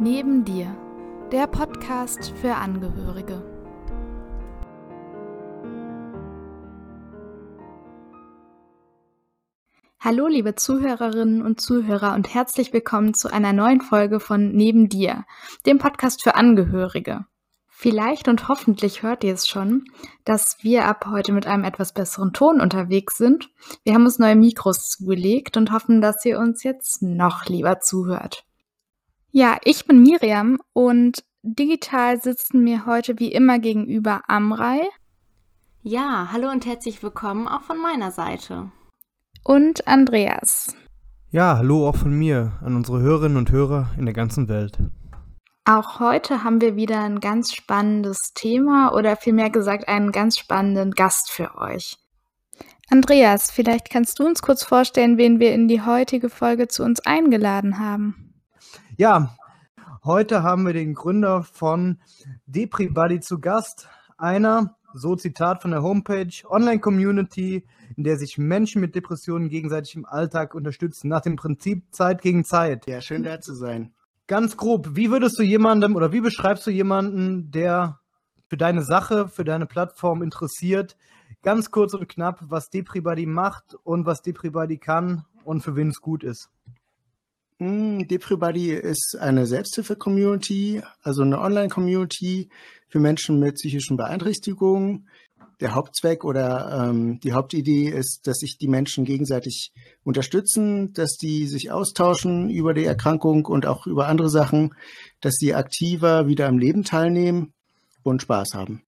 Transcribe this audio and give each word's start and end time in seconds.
Neben 0.00 0.44
dir, 0.44 0.76
der 1.30 1.46
Podcast 1.46 2.32
für 2.40 2.56
Angehörige. 2.56 3.44
Hallo 10.00 10.26
liebe 10.26 10.56
Zuhörerinnen 10.56 11.42
und 11.42 11.60
Zuhörer 11.60 12.14
und 12.14 12.34
herzlich 12.34 12.72
willkommen 12.72 13.14
zu 13.14 13.32
einer 13.32 13.52
neuen 13.52 13.80
Folge 13.80 14.18
von 14.18 14.50
Neben 14.50 14.88
dir, 14.88 15.26
dem 15.64 15.78
Podcast 15.78 16.24
für 16.24 16.34
Angehörige. 16.34 17.26
Vielleicht 17.68 18.26
und 18.26 18.48
hoffentlich 18.48 19.04
hört 19.04 19.22
ihr 19.22 19.34
es 19.34 19.46
schon, 19.46 19.84
dass 20.24 20.56
wir 20.62 20.86
ab 20.86 21.06
heute 21.08 21.30
mit 21.30 21.46
einem 21.46 21.62
etwas 21.62 21.94
besseren 21.94 22.32
Ton 22.32 22.60
unterwegs 22.60 23.16
sind. 23.16 23.48
Wir 23.84 23.94
haben 23.94 24.06
uns 24.06 24.18
neue 24.18 24.34
Mikros 24.34 24.90
zugelegt 24.90 25.56
und 25.56 25.70
hoffen, 25.70 26.00
dass 26.00 26.24
ihr 26.24 26.40
uns 26.40 26.64
jetzt 26.64 27.00
noch 27.00 27.44
lieber 27.46 27.78
zuhört. 27.78 28.44
Ja, 29.36 29.58
ich 29.64 29.84
bin 29.84 30.00
Miriam 30.00 30.60
und 30.74 31.24
digital 31.42 32.22
sitzen 32.22 32.62
mir 32.62 32.86
heute 32.86 33.18
wie 33.18 33.32
immer 33.32 33.58
gegenüber 33.58 34.20
Amrei. 34.28 34.82
Ja, 35.82 36.28
hallo 36.30 36.48
und 36.52 36.64
herzlich 36.66 37.02
willkommen 37.02 37.48
auch 37.48 37.62
von 37.62 37.82
meiner 37.82 38.12
Seite. 38.12 38.70
Und 39.42 39.88
Andreas. 39.88 40.76
Ja, 41.32 41.56
hallo 41.56 41.88
auch 41.88 41.96
von 41.96 42.16
mir 42.16 42.60
an 42.62 42.76
unsere 42.76 43.00
Hörerinnen 43.00 43.36
und 43.36 43.50
Hörer 43.50 43.90
in 43.98 44.04
der 44.04 44.14
ganzen 44.14 44.48
Welt. 44.48 44.78
Auch 45.64 45.98
heute 45.98 46.44
haben 46.44 46.60
wir 46.60 46.76
wieder 46.76 47.00
ein 47.00 47.18
ganz 47.18 47.52
spannendes 47.52 48.34
Thema 48.34 48.94
oder 48.94 49.16
vielmehr 49.16 49.50
gesagt 49.50 49.88
einen 49.88 50.12
ganz 50.12 50.38
spannenden 50.38 50.92
Gast 50.92 51.32
für 51.32 51.58
euch. 51.58 51.98
Andreas, 52.88 53.50
vielleicht 53.50 53.90
kannst 53.90 54.20
du 54.20 54.26
uns 54.26 54.42
kurz 54.42 54.62
vorstellen, 54.62 55.18
wen 55.18 55.40
wir 55.40 55.52
in 55.52 55.66
die 55.66 55.82
heutige 55.82 56.30
Folge 56.30 56.68
zu 56.68 56.84
uns 56.84 57.00
eingeladen 57.00 57.80
haben. 57.80 58.23
Ja, 58.96 59.34
heute 60.04 60.44
haben 60.44 60.66
wir 60.66 60.72
den 60.72 60.94
Gründer 60.94 61.42
von 61.42 61.98
DepriBuddy 62.46 63.18
zu 63.18 63.40
Gast. 63.40 63.88
Einer, 64.16 64.76
so 64.92 65.16
Zitat 65.16 65.62
von 65.62 65.72
der 65.72 65.82
Homepage, 65.82 66.30
Online-Community, 66.48 67.66
in 67.96 68.04
der 68.04 68.16
sich 68.18 68.38
Menschen 68.38 68.80
mit 68.80 68.94
Depressionen 68.94 69.48
gegenseitig 69.48 69.96
im 69.96 70.06
Alltag 70.06 70.54
unterstützen, 70.54 71.08
nach 71.08 71.22
dem 71.22 71.34
Prinzip 71.34 71.92
Zeit 71.92 72.22
gegen 72.22 72.44
Zeit. 72.44 72.86
Ja, 72.86 73.00
schön 73.00 73.24
da 73.24 73.40
zu 73.40 73.54
sein. 73.54 73.92
Ganz 74.28 74.56
grob, 74.56 74.90
wie 74.92 75.10
würdest 75.10 75.40
du 75.40 75.42
jemandem 75.42 75.96
oder 75.96 76.12
wie 76.12 76.20
beschreibst 76.20 76.64
du 76.64 76.70
jemanden, 76.70 77.50
der 77.50 77.98
für 78.48 78.56
deine 78.56 78.82
Sache, 78.82 79.26
für 79.26 79.42
deine 79.42 79.66
Plattform 79.66 80.22
interessiert, 80.22 80.96
ganz 81.42 81.72
kurz 81.72 81.94
und 81.94 82.08
knapp, 82.08 82.38
was 82.42 82.70
DepriBuddy 82.70 83.26
macht 83.26 83.74
und 83.82 84.06
was 84.06 84.22
DepriBuddy 84.22 84.78
kann 84.78 85.24
und 85.42 85.62
für 85.62 85.74
wen 85.74 85.88
es 85.88 86.00
gut 86.00 86.22
ist? 86.22 86.48
Hm, 87.60 88.08
DepriBuddy 88.08 88.72
ist 88.72 89.16
eine 89.18 89.46
Selbsthilfe-Community, 89.46 90.82
also 91.02 91.22
eine 91.22 91.40
Online-Community 91.40 92.48
für 92.88 92.98
Menschen 92.98 93.38
mit 93.38 93.54
psychischen 93.54 93.96
Beeinträchtigungen. 93.96 95.08
Der 95.60 95.76
Hauptzweck 95.76 96.24
oder 96.24 96.88
ähm, 96.90 97.20
die 97.20 97.32
Hauptidee 97.32 97.88
ist, 97.88 98.26
dass 98.26 98.38
sich 98.38 98.58
die 98.58 98.66
Menschen 98.66 99.04
gegenseitig 99.04 99.72
unterstützen, 100.02 100.92
dass 100.94 101.16
die 101.16 101.46
sich 101.46 101.70
austauschen 101.70 102.50
über 102.50 102.74
die 102.74 102.84
Erkrankung 102.84 103.46
und 103.46 103.66
auch 103.66 103.86
über 103.86 104.08
andere 104.08 104.30
Sachen, 104.30 104.74
dass 105.20 105.34
sie 105.34 105.54
aktiver 105.54 106.26
wieder 106.26 106.48
am 106.48 106.58
Leben 106.58 106.82
teilnehmen 106.82 107.52
und 108.02 108.20
Spaß 108.20 108.54
haben. 108.54 108.82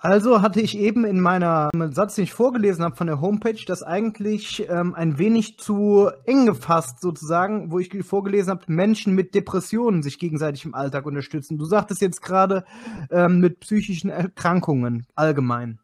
Also 0.00 0.42
hatte 0.42 0.60
ich 0.60 0.78
eben 0.78 1.04
in 1.04 1.20
meiner 1.20 1.70
Satz, 1.90 2.14
den 2.14 2.24
ich 2.24 2.32
vorgelesen 2.32 2.84
habe 2.84 2.94
von 2.94 3.08
der 3.08 3.20
Homepage, 3.20 3.64
das 3.66 3.82
eigentlich 3.82 4.68
ähm, 4.68 4.94
ein 4.94 5.18
wenig 5.18 5.58
zu 5.58 6.08
eng 6.24 6.46
gefasst 6.46 7.00
sozusagen, 7.00 7.72
wo 7.72 7.80
ich 7.80 7.90
vorgelesen 8.04 8.50
habe, 8.50 8.64
Menschen 8.68 9.16
mit 9.16 9.34
Depressionen 9.34 10.04
sich 10.04 10.20
gegenseitig 10.20 10.64
im 10.64 10.74
Alltag 10.74 11.04
unterstützen. 11.04 11.58
Du 11.58 11.64
sagtest 11.64 12.00
jetzt 12.00 12.22
gerade 12.22 12.64
ähm, 13.10 13.40
mit 13.40 13.58
psychischen 13.58 14.08
Erkrankungen 14.08 15.04
allgemein. 15.16 15.80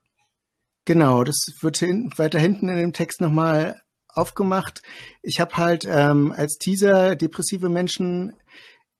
Genau, 0.84 1.24
das 1.24 1.46
wird 1.60 1.78
hin, 1.78 2.12
weiter 2.16 2.38
hinten 2.38 2.68
in 2.68 2.76
dem 2.76 2.92
Text 2.92 3.20
nochmal 3.20 3.80
aufgemacht. 4.08 4.82
Ich 5.22 5.40
habe 5.40 5.56
halt 5.56 5.88
ähm, 5.90 6.32
als 6.36 6.58
Teaser 6.58 7.16
depressive 7.16 7.68
Menschen 7.68 8.34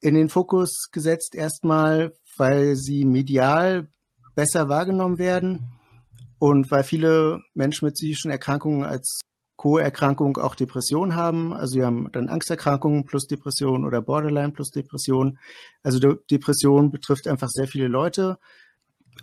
in 0.01 0.15
den 0.17 0.29
Fokus 0.29 0.89
gesetzt, 0.91 1.37
erstmal, 1.37 2.15
weil 2.37 2.75
sie 2.75 3.05
medial 3.05 3.89
besser 4.35 4.69
wahrgenommen 4.69 5.19
werden 5.19 5.73
und 6.39 6.71
weil 6.71 6.85
viele 6.85 7.43
Menschen 7.55 7.87
mit 7.87 7.95
psychischen 7.95 8.31
Erkrankungen 8.31 8.85
als 8.85 9.21
Co-Erkrankung 9.57 10.37
auch 10.37 10.55
Depression 10.55 11.15
haben. 11.15 11.53
Also 11.53 11.75
sie 11.75 11.85
haben 11.85 12.11
dann 12.13 12.29
Angsterkrankungen 12.29 13.05
plus 13.05 13.27
Depression 13.27 13.85
oder 13.85 14.03
Borderline 14.03 14.53
plus 14.53 14.71
Depression. 14.71 15.39
Also 15.83 15.99
De 15.99 16.17
Depression 16.31 16.91
betrifft 16.91 17.29
einfach 17.29 17.49
sehr 17.49 17.69
viele 17.69 17.89
Leute, 17.89 18.39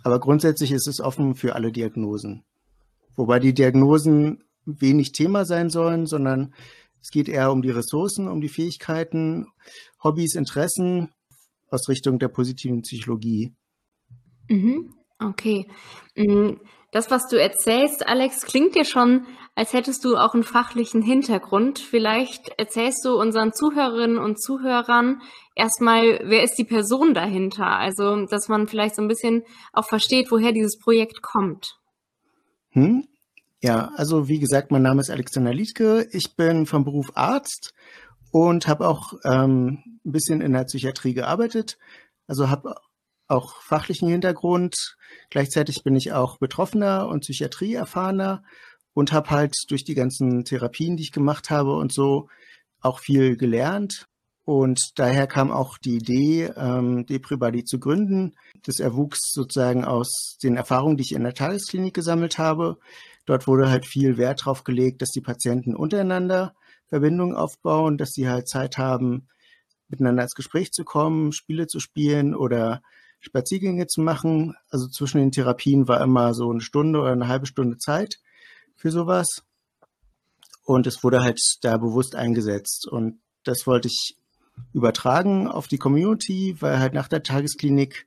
aber 0.02 0.18
grundsätzlich 0.18 0.72
ist 0.72 0.88
es 0.88 1.00
offen 1.00 1.34
für 1.34 1.54
alle 1.54 1.70
Diagnosen. 1.70 2.44
Wobei 3.14 3.38
die 3.38 3.54
Diagnosen 3.54 4.42
wenig 4.64 5.12
Thema 5.12 5.44
sein 5.44 5.70
sollen, 5.70 6.06
sondern 6.06 6.54
es 7.00 7.10
geht 7.10 7.28
eher 7.28 7.52
um 7.52 7.62
die 7.62 7.70
Ressourcen, 7.70 8.28
um 8.28 8.40
die 8.40 8.48
Fähigkeiten, 8.48 9.48
Hobbys, 10.02 10.34
Interessen 10.34 11.10
aus 11.68 11.88
Richtung 11.88 12.18
der 12.18 12.28
positiven 12.28 12.82
Psychologie. 12.82 13.54
Mhm. 14.48 14.94
Okay. 15.28 15.66
Mm, 16.16 16.54
das, 16.92 17.10
was 17.10 17.28
du 17.28 17.40
erzählst, 17.40 18.06
Alex, 18.06 18.42
klingt 18.42 18.74
dir 18.74 18.84
schon, 18.84 19.26
als 19.54 19.72
hättest 19.72 20.04
du 20.04 20.16
auch 20.16 20.34
einen 20.34 20.44
fachlichen 20.44 21.02
Hintergrund. 21.02 21.78
Vielleicht 21.78 22.50
erzählst 22.58 23.04
du 23.04 23.18
unseren 23.18 23.52
Zuhörerinnen 23.52 24.18
und 24.18 24.40
Zuhörern 24.40 25.22
erstmal, 25.54 26.20
wer 26.24 26.42
ist 26.42 26.56
die 26.56 26.64
Person 26.64 27.14
dahinter? 27.14 27.66
Also, 27.66 28.26
dass 28.26 28.48
man 28.48 28.66
vielleicht 28.66 28.96
so 28.96 29.02
ein 29.02 29.08
bisschen 29.08 29.42
auch 29.72 29.86
versteht, 29.86 30.30
woher 30.30 30.52
dieses 30.52 30.78
Projekt 30.78 31.22
kommt. 31.22 31.78
Hm? 32.70 33.06
Ja, 33.60 33.92
also 33.96 34.28
wie 34.28 34.40
gesagt, 34.40 34.70
mein 34.70 34.82
Name 34.82 35.00
ist 35.00 35.10
Alexander 35.10 35.54
Liedke. 35.54 36.08
Ich 36.10 36.34
bin 36.36 36.66
vom 36.66 36.84
Beruf 36.84 37.12
Arzt 37.14 37.74
und 38.32 38.66
habe 38.66 38.88
auch 38.88 39.12
ähm, 39.24 39.82
ein 40.04 40.12
bisschen 40.12 40.40
in 40.40 40.52
der 40.52 40.64
Psychiatrie 40.64 41.14
gearbeitet. 41.14 41.78
Also 42.26 42.50
habe 42.50 42.74
auch 43.32 43.62
fachlichen 43.62 44.08
Hintergrund. 44.08 44.96
Gleichzeitig 45.30 45.82
bin 45.82 45.96
ich 45.96 46.12
auch 46.12 46.38
Betroffener 46.38 47.08
und 47.08 47.20
Psychiatrieerfahrener 47.20 48.42
und 48.94 49.12
habe 49.12 49.30
halt 49.30 49.54
durch 49.68 49.84
die 49.84 49.94
ganzen 49.94 50.44
Therapien, 50.44 50.96
die 50.96 51.04
ich 51.04 51.12
gemacht 51.12 51.50
habe 51.50 51.74
und 51.74 51.92
so, 51.92 52.28
auch 52.80 52.98
viel 53.00 53.36
gelernt. 53.36 54.06
Und 54.44 54.80
daher 54.96 55.28
kam 55.28 55.52
auch 55.52 55.78
die 55.78 55.96
Idee, 55.96 56.52
ähm, 56.56 57.06
Depribody 57.06 57.64
zu 57.64 57.78
gründen. 57.78 58.34
Das 58.64 58.80
erwuchs 58.80 59.30
sozusagen 59.32 59.84
aus 59.84 60.36
den 60.42 60.56
Erfahrungen, 60.56 60.96
die 60.96 61.04
ich 61.04 61.12
in 61.12 61.22
der 61.22 61.34
Tagesklinik 61.34 61.94
gesammelt 61.94 62.38
habe. 62.38 62.78
Dort 63.24 63.46
wurde 63.46 63.70
halt 63.70 63.86
viel 63.86 64.16
Wert 64.16 64.40
darauf 64.40 64.64
gelegt, 64.64 65.00
dass 65.00 65.10
die 65.10 65.20
Patienten 65.20 65.76
untereinander 65.76 66.54
Verbindungen 66.88 67.36
aufbauen, 67.36 67.96
dass 67.98 68.10
sie 68.10 68.28
halt 68.28 68.48
Zeit 68.48 68.78
haben, 68.78 69.28
miteinander 69.88 70.24
ins 70.24 70.34
Gespräch 70.34 70.72
zu 70.72 70.84
kommen, 70.84 71.32
Spiele 71.32 71.68
zu 71.68 71.78
spielen 71.78 72.34
oder 72.34 72.82
Spaziergänge 73.22 73.86
zu 73.86 74.02
machen. 74.02 74.54
Also 74.68 74.88
zwischen 74.88 75.18
den 75.18 75.30
Therapien 75.30 75.88
war 75.88 76.00
immer 76.02 76.34
so 76.34 76.50
eine 76.50 76.60
Stunde 76.60 77.00
oder 77.00 77.12
eine 77.12 77.28
halbe 77.28 77.46
Stunde 77.46 77.78
Zeit 77.78 78.16
für 78.76 78.90
sowas. 78.90 79.42
Und 80.64 80.86
es 80.86 81.02
wurde 81.02 81.22
halt 81.22 81.40
da 81.62 81.76
bewusst 81.76 82.14
eingesetzt. 82.14 82.86
Und 82.86 83.20
das 83.44 83.66
wollte 83.66 83.88
ich 83.88 84.16
übertragen 84.72 85.48
auf 85.48 85.68
die 85.68 85.78
Community, 85.78 86.56
weil 86.60 86.78
halt 86.78 86.92
nach 86.92 87.08
der 87.08 87.22
Tagesklinik 87.22 88.06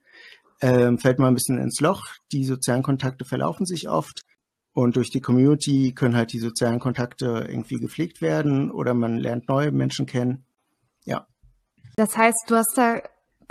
äh, 0.59 0.95
fällt 0.97 1.19
man 1.19 1.29
ein 1.29 1.33
bisschen 1.33 1.57
ins 1.57 1.79
Loch. 1.79 2.05
Die 2.31 2.45
sozialen 2.45 2.83
Kontakte 2.83 3.25
verlaufen 3.25 3.65
sich 3.65 3.89
oft. 3.89 4.21
Und 4.73 4.97
durch 4.97 5.09
die 5.09 5.21
Community 5.21 5.93
können 5.93 6.17
halt 6.17 6.33
die 6.33 6.39
sozialen 6.39 6.79
Kontakte 6.79 7.47
irgendwie 7.47 7.77
gepflegt 7.77 8.21
werden 8.21 8.69
oder 8.69 8.93
man 8.93 9.17
lernt 9.17 9.47
neue 9.47 9.71
Menschen 9.71 10.05
kennen. 10.05 10.45
Ja. 11.05 11.27
Das 11.95 12.17
heißt, 12.17 12.43
du 12.47 12.55
hast 12.55 12.77
da 12.77 13.01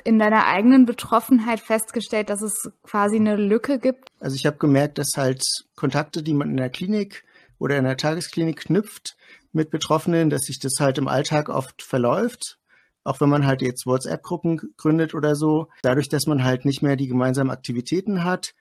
in 0.02 0.18
deiner 0.18 0.46
eigenen 0.46 0.86
Betroffenheit 0.86 1.60
festgestellt, 1.60 2.30
dass 2.30 2.42
es 2.42 2.70
quasi 2.82 3.16
eine 3.16 3.36
Lücke 3.36 3.78
gibt? 3.78 4.08
Also 4.20 4.36
ich 4.36 4.46
habe 4.46 4.56
gemerkt, 4.58 4.98
dass 4.98 5.12
halt 5.16 5.42
Kontakte, 5.76 6.22
die 6.22 6.34
man 6.34 6.50
in 6.50 6.56
der 6.56 6.70
Klinik 6.70 7.24
oder 7.58 7.76
in 7.76 7.84
der 7.84 7.96
Tagesklinik 7.96 8.60
knüpft 8.60 9.16
mit 9.52 9.70
Betroffenen, 9.70 10.30
dass 10.30 10.42
sich 10.42 10.58
das 10.58 10.74
halt 10.80 10.98
im 10.98 11.08
Alltag 11.08 11.48
oft 11.48 11.82
verläuft. 11.82 12.58
Auch 13.04 13.20
wenn 13.20 13.28
man 13.28 13.46
halt 13.46 13.62
jetzt 13.62 13.86
WhatsApp-Gruppen 13.86 14.74
gründet 14.76 15.14
oder 15.14 15.36
so. 15.36 15.68
Dadurch, 15.82 16.08
dass 16.08 16.26
man 16.26 16.42
halt 16.42 16.64
nicht 16.64 16.82
mehr 16.82 16.96
die 16.96 17.06
gemeinsamen 17.06 17.50
Aktivitäten 17.50 18.24
hat, 18.24 18.54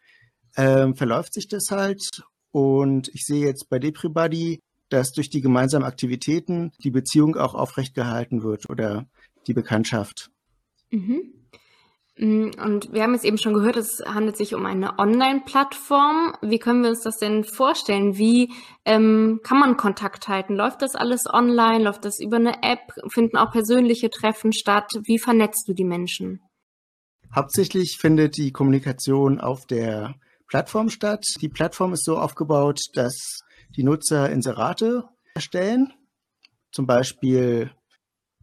ähm, 0.57 0.95
verläuft 0.95 1.33
sich 1.33 1.47
das 1.47 1.67
halt. 1.71 2.23
Und 2.51 3.09
ich 3.13 3.25
sehe 3.25 3.45
jetzt 3.45 3.69
bei 3.69 3.79
DepriBuddy, 3.79 4.59
dass 4.89 5.11
durch 5.11 5.29
die 5.29 5.41
gemeinsamen 5.41 5.85
Aktivitäten 5.85 6.71
die 6.83 6.91
Beziehung 6.91 7.35
auch 7.35 7.55
aufrecht 7.55 7.95
gehalten 7.95 8.43
wird 8.43 8.69
oder 8.69 9.05
die 9.47 9.53
Bekanntschaft. 9.53 10.29
Mhm. 10.93 11.33
Mm, 12.17 12.51
und 12.63 12.93
wir 12.93 13.01
haben 13.01 13.13
jetzt 13.13 13.25
eben 13.25 13.39
schon 13.39 13.55
gehört, 13.55 13.75
es 13.75 14.03
handelt 14.05 14.37
sich 14.37 14.53
um 14.53 14.65
eine 14.65 14.99
Online-Plattform. 14.99 16.35
Wie 16.41 16.59
können 16.59 16.83
wir 16.83 16.91
uns 16.91 17.01
das 17.01 17.17
denn 17.17 17.43
vorstellen? 17.43 18.17
Wie 18.17 18.53
ähm, 18.85 19.39
kann 19.43 19.59
man 19.59 19.75
Kontakt 19.75 20.27
halten? 20.27 20.55
Läuft 20.55 20.83
das 20.83 20.95
alles 20.95 21.25
online? 21.25 21.83
Läuft 21.83 22.05
das 22.05 22.19
über 22.19 22.35
eine 22.35 22.61
App? 22.61 22.93
Finden 23.07 23.37
auch 23.37 23.51
persönliche 23.51 24.11
Treffen 24.11 24.53
statt? 24.53 24.91
Wie 25.03 25.17
vernetzt 25.17 25.67
du 25.67 25.73
die 25.73 25.85
Menschen? 25.85 26.41
Hauptsächlich 27.35 27.97
findet 27.99 28.37
die 28.37 28.51
Kommunikation 28.51 29.41
auf 29.41 29.65
der 29.65 30.13
Plattform 30.47 30.91
statt. 30.91 31.25
Die 31.41 31.49
Plattform 31.49 31.93
ist 31.93 32.05
so 32.05 32.19
aufgebaut, 32.19 32.79
dass 32.93 33.39
die 33.75 33.83
Nutzer 33.83 34.29
Inserate 34.29 35.05
erstellen. 35.33 35.91
Zum 36.71 36.85
Beispiel 36.85 37.71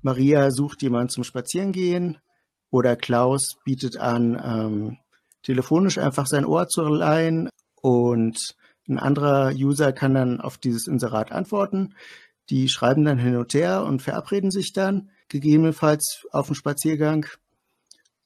Maria 0.03 0.51
sucht 0.51 0.83
jemanden 0.83 1.11
zum 1.11 1.23
Spazierengehen 1.23 2.19
oder 2.71 2.97
Klaus 2.97 3.57
bietet 3.65 3.97
an, 3.97 4.41
ähm, 4.43 4.99
telefonisch 5.43 5.99
einfach 5.99 6.27
sein 6.27 6.45
Ohr 6.45 6.69
zu 6.69 6.83
leihen 6.83 7.49
und 7.81 8.39
ein 8.89 8.99
anderer 8.99 9.53
User 9.55 9.93
kann 9.93 10.15
dann 10.15 10.41
auf 10.41 10.59
dieses 10.59 10.87
Inserat 10.87 11.33
antworten. 11.33 11.95
Die 12.51 12.69
schreiben 12.69 13.05
dann 13.05 13.19
hin 13.19 13.37
und 13.37 13.55
her 13.55 13.85
und 13.85 14.03
verabreden 14.03 14.51
sich 14.51 14.73
dann, 14.73 15.11
gegebenenfalls 15.29 16.27
auf 16.33 16.47
dem 16.47 16.57
Spaziergang. 16.57 17.27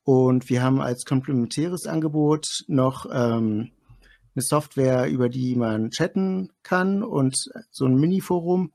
Und 0.03 0.49
wir 0.49 0.63
haben 0.63 0.81
als 0.81 1.05
komplementäres 1.05 1.87
Angebot 1.87 2.47
noch 2.67 3.07
ähm, 3.13 3.73
eine 4.35 4.43
Software, 4.43 5.09
über 5.09 5.29
die 5.29 5.55
man 5.55 5.91
chatten 5.91 6.51
kann 6.63 7.03
und 7.03 7.37
so 7.71 7.85
ein 7.87 7.97
Mini-Forum, 7.97 8.73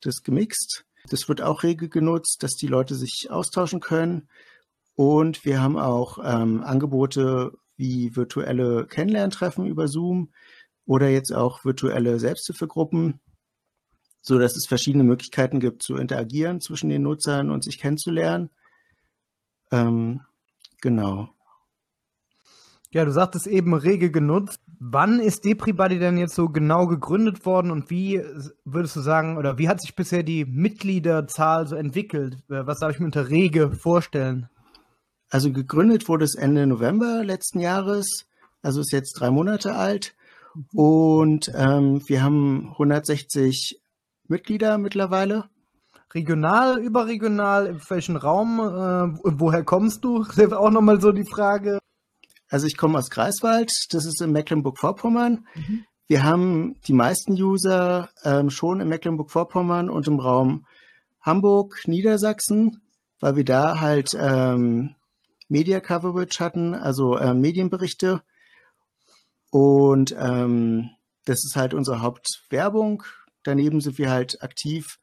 das 0.00 0.22
gemixt. 0.22 0.84
Das 1.08 1.28
wird 1.28 1.42
auch 1.42 1.62
rege 1.62 1.88
genutzt, 1.88 2.42
dass 2.42 2.52
die 2.52 2.68
Leute 2.68 2.94
sich 2.94 3.28
austauschen 3.30 3.80
können. 3.80 4.28
Und 4.94 5.44
wir 5.44 5.60
haben 5.62 5.78
auch 5.78 6.18
ähm, 6.22 6.62
Angebote 6.62 7.52
wie 7.76 8.14
virtuelle 8.14 8.86
Kennenlerntreffen 8.86 9.66
über 9.66 9.88
Zoom 9.88 10.32
oder 10.86 11.08
jetzt 11.08 11.32
auch 11.32 11.64
virtuelle 11.64 12.18
Selbsthilfegruppen, 12.18 13.20
so 14.20 14.38
dass 14.38 14.56
es 14.56 14.66
verschiedene 14.66 15.04
Möglichkeiten 15.04 15.60
gibt 15.60 15.82
zu 15.82 15.96
interagieren 15.96 16.60
zwischen 16.60 16.90
den 16.90 17.02
Nutzern 17.02 17.50
und 17.50 17.64
sich 17.64 17.78
kennenzulernen. 17.78 18.50
Ähm, 19.70 20.20
genau. 20.80 21.30
Ja, 22.90 23.06
du 23.06 23.10
sagtest 23.10 23.46
eben 23.46 23.72
rege 23.72 24.10
genutzt. 24.10 24.60
Wann 24.78 25.18
ist 25.18 25.46
DepriBuddy 25.46 25.98
denn 25.98 26.18
jetzt 26.18 26.34
so 26.34 26.50
genau 26.50 26.86
gegründet 26.86 27.46
worden 27.46 27.70
und 27.70 27.88
wie 27.88 28.22
würdest 28.64 28.96
du 28.96 29.00
sagen, 29.00 29.38
oder 29.38 29.56
wie 29.56 29.68
hat 29.68 29.80
sich 29.80 29.96
bisher 29.96 30.22
die 30.22 30.44
Mitgliederzahl 30.44 31.66
so 31.66 31.76
entwickelt? 31.76 32.34
Äh, 32.50 32.66
was 32.66 32.80
darf 32.80 32.92
ich 32.92 32.98
mir 32.98 33.06
unter 33.06 33.30
rege 33.30 33.70
vorstellen? 33.70 34.48
Also 35.32 35.50
gegründet 35.50 36.10
wurde 36.10 36.26
es 36.26 36.34
Ende 36.34 36.66
November 36.66 37.24
letzten 37.24 37.58
Jahres, 37.58 38.26
also 38.60 38.82
ist 38.82 38.92
jetzt 38.92 39.14
drei 39.18 39.30
Monate 39.30 39.74
alt. 39.74 40.14
Und 40.74 41.50
ähm, 41.54 42.02
wir 42.06 42.22
haben 42.22 42.68
160 42.72 43.80
Mitglieder 44.28 44.76
mittlerweile. 44.76 45.48
Regional, 46.12 46.78
überregional, 46.78 47.66
in 47.66 47.80
welchem 47.88 48.16
Raum, 48.16 48.60
äh, 48.60 49.18
woher 49.24 49.64
kommst 49.64 50.04
du? 50.04 50.22
Das 50.36 50.36
ist 50.36 50.52
auch 50.52 50.68
nochmal 50.68 51.00
so 51.00 51.12
die 51.12 51.24
Frage. 51.24 51.78
Also 52.50 52.66
ich 52.66 52.76
komme 52.76 52.98
aus 52.98 53.08
Greifswald, 53.08 53.72
das 53.88 54.04
ist 54.04 54.20
in 54.20 54.32
Mecklenburg-Vorpommern. 54.32 55.46
Mhm. 55.54 55.84
Wir 56.08 56.24
haben 56.24 56.76
die 56.86 56.92
meisten 56.92 57.32
User 57.32 58.10
ähm, 58.22 58.50
schon 58.50 58.82
in 58.82 58.88
Mecklenburg-Vorpommern 58.88 59.88
und 59.88 60.06
im 60.08 60.20
Raum 60.20 60.66
Hamburg, 61.22 61.84
Niedersachsen, 61.86 62.82
weil 63.18 63.36
wir 63.36 63.46
da 63.46 63.80
halt 63.80 64.14
ähm, 64.20 64.94
Media 65.48 65.80
Coverage 65.80 66.40
hatten, 66.40 66.74
also 66.74 67.16
äh, 67.16 67.34
Medienberichte. 67.34 68.22
Und 69.50 70.14
ähm, 70.18 70.90
das 71.24 71.44
ist 71.44 71.56
halt 71.56 71.74
unsere 71.74 72.00
Hauptwerbung. 72.00 73.04
Daneben 73.42 73.80
sind 73.80 73.98
wir 73.98 74.10
halt 74.10 74.42
aktiv 74.42 74.98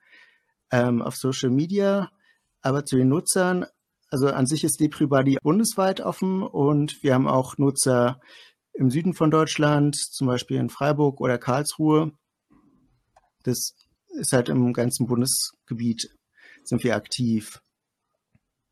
ähm, 0.72 1.02
auf 1.02 1.16
Social 1.16 1.50
Media. 1.50 2.12
Aber 2.62 2.86
zu 2.86 2.98
den 2.98 3.10
Nutzern, 3.10 3.66
also 4.10 4.28
an 4.28 4.48
sich 4.48 4.64
ist 4.64 4.80
DepriBuddy 4.80 5.38
bundesweit 5.42 6.02
offen 6.02 6.44
und 6.44 7.04
wir 7.04 7.14
haben 7.14 7.28
auch 7.28 7.58
Nutzer 7.58 8.20
im 8.74 8.90
Süden 8.90 9.14
von 9.14 9.30
Deutschland, 9.30 9.96
zum 9.96 10.28
Beispiel 10.28 10.58
in 10.58 10.70
Freiburg 10.70 11.22
oder 11.22 11.38
Karlsruhe. 11.38 12.12
Das 13.44 13.76
ist 14.18 14.34
halt 14.34 14.50
im 14.50 14.74
ganzen 14.74 15.06
Bundesgebiet 15.06 16.10
sind 16.64 16.84
wir 16.84 16.96
aktiv. 16.96 17.62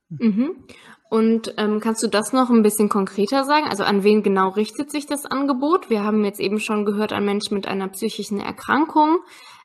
Mhm. 0.09 0.63
Und 1.09 1.53
ähm, 1.57 1.79
kannst 1.79 2.03
du 2.03 2.07
das 2.07 2.33
noch 2.33 2.49
ein 2.49 2.63
bisschen 2.63 2.89
konkreter 2.89 3.45
sagen? 3.45 3.67
Also 3.67 3.83
an 3.83 4.03
wen 4.03 4.23
genau 4.23 4.49
richtet 4.49 4.91
sich 4.91 5.05
das 5.05 5.25
Angebot? 5.25 5.89
Wir 5.89 6.03
haben 6.03 6.25
jetzt 6.25 6.39
eben 6.39 6.59
schon 6.59 6.85
gehört 6.85 7.13
an 7.13 7.23
Menschen 7.23 7.55
mit 7.55 7.67
einer 7.67 7.87
psychischen 7.87 8.39
Erkrankung. 8.39 9.19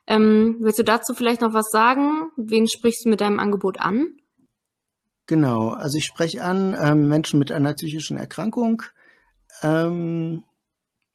Ähm, 0.07 0.57
willst 0.59 0.79
du 0.79 0.83
dazu 0.83 1.13
vielleicht 1.13 1.41
noch 1.41 1.53
was 1.53 1.69
sagen? 1.69 2.29
Wen 2.37 2.67
sprichst 2.67 3.05
du 3.05 3.09
mit 3.09 3.21
deinem 3.21 3.39
Angebot 3.39 3.79
an? 3.79 4.07
Genau, 5.25 5.69
also 5.69 5.97
ich 5.97 6.05
spreche 6.05 6.43
an 6.43 6.75
ähm, 6.79 7.07
Menschen 7.07 7.39
mit 7.39 7.51
einer 7.51 7.73
psychischen 7.73 8.17
Erkrankung. 8.17 8.83
Ähm, 9.61 10.43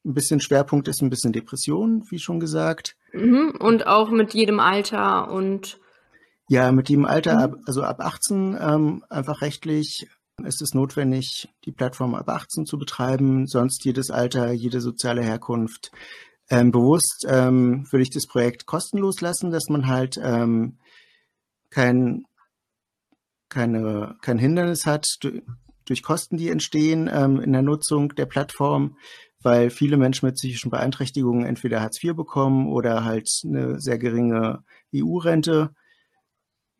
ein 0.05 0.13
bisschen 0.13 0.39
Schwerpunkt 0.39 0.87
ist 0.87 1.01
ein 1.01 1.09
bisschen 1.09 1.33
Depression, 1.33 2.03
wie 2.09 2.19
schon 2.19 2.39
gesagt. 2.39 2.95
Mhm. 3.13 3.55
Und 3.59 3.85
auch 3.85 4.09
mit 4.09 4.33
jedem 4.33 4.59
Alter 4.59 5.31
und 5.31 5.79
ja, 6.49 6.71
mit 6.71 6.89
jedem 6.89 7.05
Alter, 7.05 7.49
mhm. 7.49 7.63
also 7.67 7.83
ab 7.83 8.01
18, 8.01 8.57
ähm, 8.59 9.05
einfach 9.07 9.41
rechtlich 9.41 10.07
ist 10.45 10.61
es 10.61 10.73
notwendig, 10.73 11.47
die 11.65 11.71
Plattform 11.71 12.15
ab 12.15 12.27
18 12.27 12.65
zu 12.65 12.79
betreiben, 12.79 13.45
sonst 13.45 13.85
jedes 13.85 14.09
Alter, 14.09 14.51
jede 14.51 14.81
soziale 14.81 15.21
Herkunft. 15.21 15.91
Ähm, 16.49 16.71
bewusst 16.71 17.27
ähm, 17.29 17.85
würde 17.91 18.01
ich 18.01 18.09
das 18.09 18.25
Projekt 18.25 18.65
kostenlos 18.65 19.21
lassen, 19.21 19.51
dass 19.51 19.69
man 19.69 19.85
halt 19.85 20.19
ähm, 20.23 20.79
kein, 21.69 22.23
keine, 23.49 24.17
kein 24.21 24.39
Hindernis 24.39 24.87
hat 24.87 25.05
durch, 25.21 25.43
durch 25.85 26.01
Kosten, 26.01 26.37
die 26.37 26.49
entstehen 26.49 27.07
ähm, 27.13 27.39
in 27.39 27.53
der 27.53 27.61
Nutzung 27.61 28.15
der 28.15 28.25
Plattform, 28.25 28.97
weil 29.43 29.69
viele 29.69 29.97
Menschen 29.97 30.25
mit 30.25 30.35
psychischen 30.35 30.71
Beeinträchtigungen 30.71 31.45
entweder 31.45 31.81
Hartz 31.81 32.03
IV 32.03 32.15
bekommen 32.15 32.67
oder 32.69 33.05
halt 33.05 33.29
eine 33.45 33.79
sehr 33.79 33.99
geringe 33.99 34.63
EU-Rente. 34.95 35.75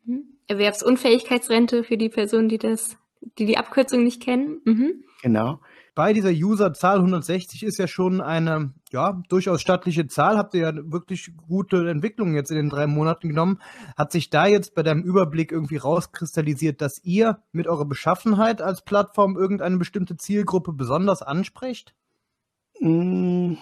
Mhm. 0.04 0.24
Erwerbsunfähigkeitsrente 0.48 1.84
für 1.84 1.96
die 1.96 2.08
Personen, 2.08 2.48
die 2.48 2.58
das 2.58 2.96
die 3.38 3.46
die 3.46 3.58
Abkürzung 3.58 4.02
nicht 4.02 4.22
kennen. 4.22 4.60
Mhm. 4.64 5.04
Genau. 5.22 5.60
Bei 5.94 6.12
dieser 6.12 6.30
Userzahl 6.30 6.96
160 6.96 7.62
ist 7.64 7.78
ja 7.78 7.86
schon 7.86 8.20
eine 8.20 8.72
ja, 8.90 9.20
durchaus 9.28 9.60
stattliche 9.60 10.06
Zahl. 10.06 10.38
Habt 10.38 10.54
ihr 10.54 10.60
ja 10.60 10.72
wirklich 10.74 11.32
gute 11.46 11.90
Entwicklungen 11.90 12.34
jetzt 12.34 12.50
in 12.50 12.56
den 12.56 12.70
drei 12.70 12.86
Monaten 12.86 13.28
genommen. 13.28 13.60
Hat 13.98 14.12
sich 14.12 14.30
da 14.30 14.46
jetzt 14.46 14.74
bei 14.74 14.82
deinem 14.82 15.02
Überblick 15.02 15.52
irgendwie 15.52 15.76
rauskristallisiert, 15.76 16.80
dass 16.80 17.02
ihr 17.04 17.42
mit 17.52 17.66
eurer 17.66 17.84
Beschaffenheit 17.84 18.62
als 18.62 18.82
Plattform 18.82 19.36
irgendeine 19.36 19.76
bestimmte 19.76 20.16
Zielgruppe 20.16 20.72
besonders 20.72 21.22
ansprecht? 21.22 21.94
Mm. 22.80 23.54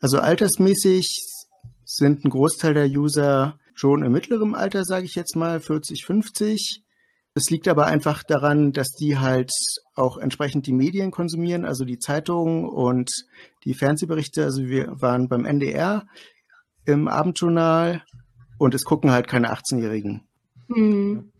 Also 0.00 0.18
altersmäßig 0.18 1.20
sind 1.84 2.24
ein 2.24 2.30
Großteil 2.30 2.74
der 2.74 2.86
User 2.86 3.59
schon 3.80 4.02
im 4.02 4.12
mittleren 4.12 4.54
Alter, 4.54 4.84
sage 4.84 5.06
ich 5.06 5.14
jetzt 5.14 5.36
mal, 5.36 5.58
40, 5.58 6.04
50. 6.04 6.82
Das 7.32 7.48
liegt 7.48 7.66
aber 7.66 7.86
einfach 7.86 8.22
daran, 8.22 8.72
dass 8.72 8.90
die 8.90 9.18
halt 9.18 9.50
auch 9.94 10.18
entsprechend 10.18 10.66
die 10.66 10.74
Medien 10.74 11.10
konsumieren, 11.10 11.64
also 11.64 11.86
die 11.86 11.98
Zeitungen 11.98 12.68
und 12.68 13.10
die 13.64 13.72
Fernsehberichte. 13.72 14.44
Also 14.44 14.66
wir 14.66 15.00
waren 15.00 15.28
beim 15.28 15.46
NDR 15.46 16.04
im 16.84 17.08
Abendjournal 17.08 18.02
und 18.58 18.74
es 18.74 18.84
gucken 18.84 19.12
halt 19.12 19.28
keine 19.28 19.50
18-Jährigen. 19.50 20.28
Hm. 20.68 21.32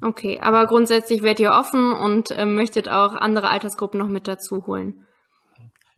Okay, 0.00 0.40
aber 0.40 0.66
grundsätzlich 0.66 1.22
werdet 1.22 1.40
ihr 1.40 1.52
offen 1.52 1.92
und 1.92 2.30
äh, 2.30 2.46
möchtet 2.46 2.88
auch 2.88 3.14
andere 3.14 3.50
Altersgruppen 3.50 4.00
noch 4.00 4.08
mit 4.08 4.26
dazu 4.26 4.66
holen. 4.66 5.06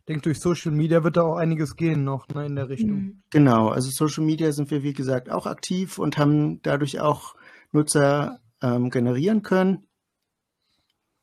Ich 0.05 0.13
denke, 0.13 0.21
durch 0.21 0.39
Social 0.39 0.71
Media 0.71 1.03
wird 1.03 1.17
da 1.17 1.23
auch 1.23 1.37
einiges 1.37 1.75
gehen 1.75 2.03
noch 2.03 2.27
ne, 2.27 2.45
in 2.45 2.55
der 2.55 2.69
Richtung. 2.69 2.89
Hm. 2.89 3.23
Genau, 3.31 3.69
also 3.69 3.89
Social 3.89 4.23
Media 4.23 4.51
sind 4.51 4.69
wir, 4.69 4.83
wie 4.83 4.93
gesagt, 4.93 5.31
auch 5.31 5.47
aktiv 5.47 5.97
und 5.97 6.19
haben 6.19 6.61
dadurch 6.61 6.99
auch 6.99 7.33
Nutzer 7.71 8.39
ähm, 8.61 8.91
generieren 8.91 9.41
können. 9.41 9.87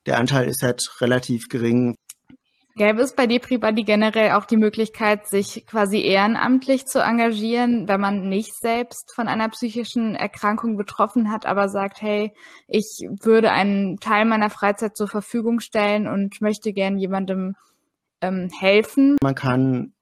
Der 0.07 0.19
Anteil 0.19 0.49
ist 0.49 0.65
halt 0.65 0.83
relativ 1.01 1.49
gering. 1.49 1.95
Gäbe 2.75 3.03
es 3.03 3.15
bei 3.15 3.29
DepriBuddy 3.29 3.85
generell 3.85 4.33
auch 4.33 4.47
die 4.47 4.57
Möglichkeit, 4.57 5.29
sich 5.29 5.65
quasi 5.65 6.01
ehrenamtlich 6.01 6.87
zu 6.87 6.99
engagieren, 6.99 7.87
wenn 7.87 8.01
man 8.01 8.29
nicht 8.29 8.53
selbst 8.59 9.13
von 9.15 9.29
einer 9.29 9.49
psychischen 9.51 10.17
Erkrankung 10.17 10.77
betroffen 10.77 11.31
hat, 11.31 11.47
aber 11.47 11.69
sagt, 11.69 12.03
hey, 12.03 12.33
ich 12.67 13.07
würde 13.23 13.53
einen 13.53 13.99
Teil 13.99 14.25
meiner 14.25 14.51
Freizeit 14.51 14.97
zur 14.97 15.07
Verfügung 15.07 15.61
stellen 15.61 16.09
und 16.09 16.41
möchte 16.41 16.73
gern 16.73 16.99
jemandem 16.99 17.55
ähm, 18.23 18.49
helfen? 18.59 19.17
Man 19.23 19.35
kann 19.35 19.93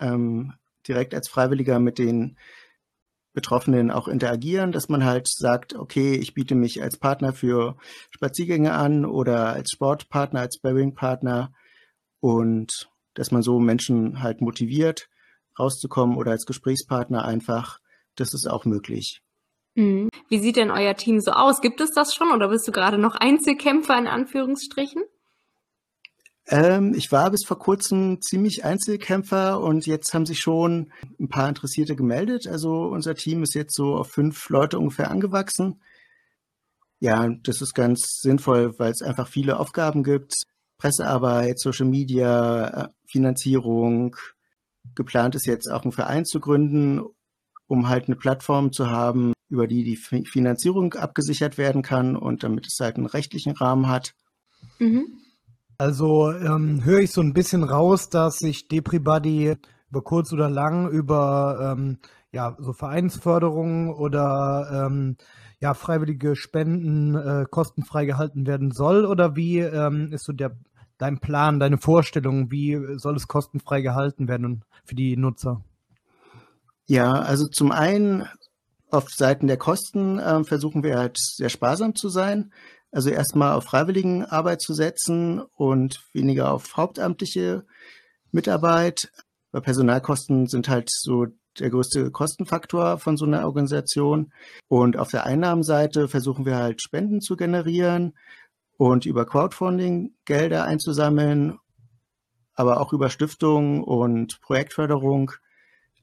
ähm, 0.00 0.54
direkt 0.88 1.14
als 1.14 1.28
Freiwilliger 1.28 1.78
mit 1.78 1.98
den 1.98 2.36
Betroffenen 3.32 3.92
auch 3.92 4.08
interagieren, 4.08 4.72
dass 4.72 4.88
man 4.88 5.04
halt 5.04 5.28
sagt, 5.28 5.74
okay, 5.74 6.14
ich 6.14 6.34
biete 6.34 6.56
mich 6.56 6.82
als 6.82 6.98
Partner 6.98 7.32
für 7.32 7.76
Spaziergänge 8.10 8.72
an 8.72 9.04
oder 9.04 9.50
als 9.50 9.70
Sportpartner, 9.70 10.40
als 10.40 10.56
Sparring-Partner 10.56 11.52
und 12.18 12.90
dass 13.14 13.30
man 13.30 13.42
so 13.42 13.60
Menschen 13.60 14.22
halt 14.22 14.40
motiviert, 14.40 15.08
rauszukommen 15.58 16.16
oder 16.16 16.32
als 16.32 16.44
Gesprächspartner 16.44 17.24
einfach, 17.24 17.78
das 18.16 18.34
ist 18.34 18.48
auch 18.50 18.64
möglich. 18.64 19.22
Mhm. 19.74 20.08
Wie 20.28 20.38
sieht 20.38 20.56
denn 20.56 20.70
euer 20.70 20.94
Team 20.94 21.20
so 21.20 21.32
aus? 21.32 21.60
Gibt 21.60 21.80
es 21.80 21.92
das 21.92 22.14
schon 22.14 22.32
oder 22.32 22.48
bist 22.48 22.66
du 22.66 22.72
gerade 22.72 22.98
noch 22.98 23.14
Einzelkämpfer 23.14 23.96
in 23.96 24.06
Anführungsstrichen? 24.08 25.02
Ähm, 26.50 26.94
ich 26.94 27.12
war 27.12 27.30
bis 27.30 27.44
vor 27.46 27.60
kurzem 27.60 28.20
ziemlich 28.20 28.64
Einzelkämpfer 28.64 29.60
und 29.60 29.86
jetzt 29.86 30.12
haben 30.12 30.26
sich 30.26 30.40
schon 30.40 30.92
ein 31.20 31.28
paar 31.28 31.48
Interessierte 31.48 31.94
gemeldet. 31.94 32.48
Also 32.48 32.86
unser 32.86 33.14
Team 33.14 33.44
ist 33.44 33.54
jetzt 33.54 33.74
so 33.74 33.94
auf 33.94 34.10
fünf 34.10 34.48
Leute 34.48 34.78
ungefähr 34.78 35.12
angewachsen. 35.12 35.80
Ja, 36.98 37.28
das 37.44 37.62
ist 37.62 37.72
ganz 37.74 38.18
sinnvoll, 38.20 38.74
weil 38.78 38.90
es 38.90 39.00
einfach 39.00 39.28
viele 39.28 39.60
Aufgaben 39.60 40.02
gibt. 40.02 40.34
Pressearbeit, 40.76 41.60
Social 41.60 41.86
Media, 41.86 42.66
äh, 42.66 42.88
Finanzierung. 43.06 44.16
Geplant 44.96 45.36
ist 45.36 45.46
jetzt 45.46 45.70
auch 45.70 45.84
einen 45.84 45.92
Verein 45.92 46.24
zu 46.24 46.40
gründen, 46.40 47.00
um 47.68 47.88
halt 47.88 48.06
eine 48.06 48.16
Plattform 48.16 48.72
zu 48.72 48.90
haben, 48.90 49.34
über 49.48 49.68
die 49.68 49.84
die 49.84 49.96
Finanzierung 49.96 50.94
abgesichert 50.94 51.58
werden 51.58 51.82
kann 51.82 52.16
und 52.16 52.42
damit 52.42 52.66
es 52.66 52.78
halt 52.80 52.96
einen 52.96 53.06
rechtlichen 53.06 53.52
Rahmen 53.52 53.88
hat. 53.88 54.14
Mhm. 54.80 55.19
Also 55.80 56.30
ähm, 56.30 56.84
höre 56.84 56.98
ich 56.98 57.10
so 57.10 57.22
ein 57.22 57.32
bisschen 57.32 57.64
raus, 57.64 58.10
dass 58.10 58.36
sich 58.36 58.68
DepriBuddy 58.68 59.56
über 59.88 60.02
kurz 60.02 60.30
oder 60.30 60.50
lang 60.50 60.90
über 60.90 61.72
ähm, 61.72 61.96
ja, 62.32 62.54
so 62.58 62.74
Vereinsförderung 62.74 63.88
oder 63.88 64.86
ähm, 64.86 65.16
ja, 65.58 65.72
freiwillige 65.72 66.36
Spenden 66.36 67.14
äh, 67.14 67.46
kostenfrei 67.50 68.04
gehalten 68.04 68.46
werden 68.46 68.72
soll? 68.72 69.06
Oder 69.06 69.36
wie 69.36 69.60
ähm, 69.60 70.12
ist 70.12 70.26
so 70.26 70.34
der 70.34 70.54
dein 70.98 71.18
Plan, 71.18 71.58
deine 71.58 71.78
Vorstellung, 71.78 72.50
wie 72.50 72.98
soll 72.98 73.16
es 73.16 73.26
kostenfrei 73.26 73.80
gehalten 73.80 74.28
werden 74.28 74.66
für 74.84 74.94
die 74.94 75.16
Nutzer? 75.16 75.64
Ja, 76.88 77.10
also 77.10 77.48
zum 77.48 77.72
einen 77.72 78.28
auf 78.90 79.08
Seiten 79.08 79.46
der 79.46 79.56
Kosten 79.56 80.18
äh, 80.18 80.44
versuchen 80.44 80.82
wir 80.82 80.98
halt 80.98 81.16
sehr 81.18 81.48
sparsam 81.48 81.94
zu 81.94 82.10
sein. 82.10 82.52
Also 82.92 83.10
erstmal 83.10 83.52
auf 83.54 83.64
freiwilligen 83.64 84.24
Arbeit 84.24 84.60
zu 84.60 84.74
setzen 84.74 85.40
und 85.40 86.02
weniger 86.12 86.52
auf 86.52 86.76
hauptamtliche 86.76 87.64
Mitarbeit. 88.32 89.12
Weil 89.52 89.62
Personalkosten 89.62 90.46
sind 90.46 90.68
halt 90.68 90.90
so 90.90 91.26
der 91.58 91.70
größte 91.70 92.10
Kostenfaktor 92.10 92.98
von 92.98 93.16
so 93.16 93.24
einer 93.24 93.44
Organisation. 93.44 94.32
Und 94.68 94.96
auf 94.96 95.10
der 95.10 95.24
Einnahmenseite 95.24 96.08
versuchen 96.08 96.46
wir 96.46 96.56
halt 96.56 96.82
Spenden 96.82 97.20
zu 97.20 97.36
generieren 97.36 98.14
und 98.76 99.06
über 99.06 99.26
Crowdfunding 99.26 100.14
Gelder 100.24 100.64
einzusammeln, 100.64 101.58
aber 102.54 102.80
auch 102.80 102.92
über 102.92 103.10
Stiftungen 103.10 103.82
und 103.82 104.40
Projektförderung 104.40 105.32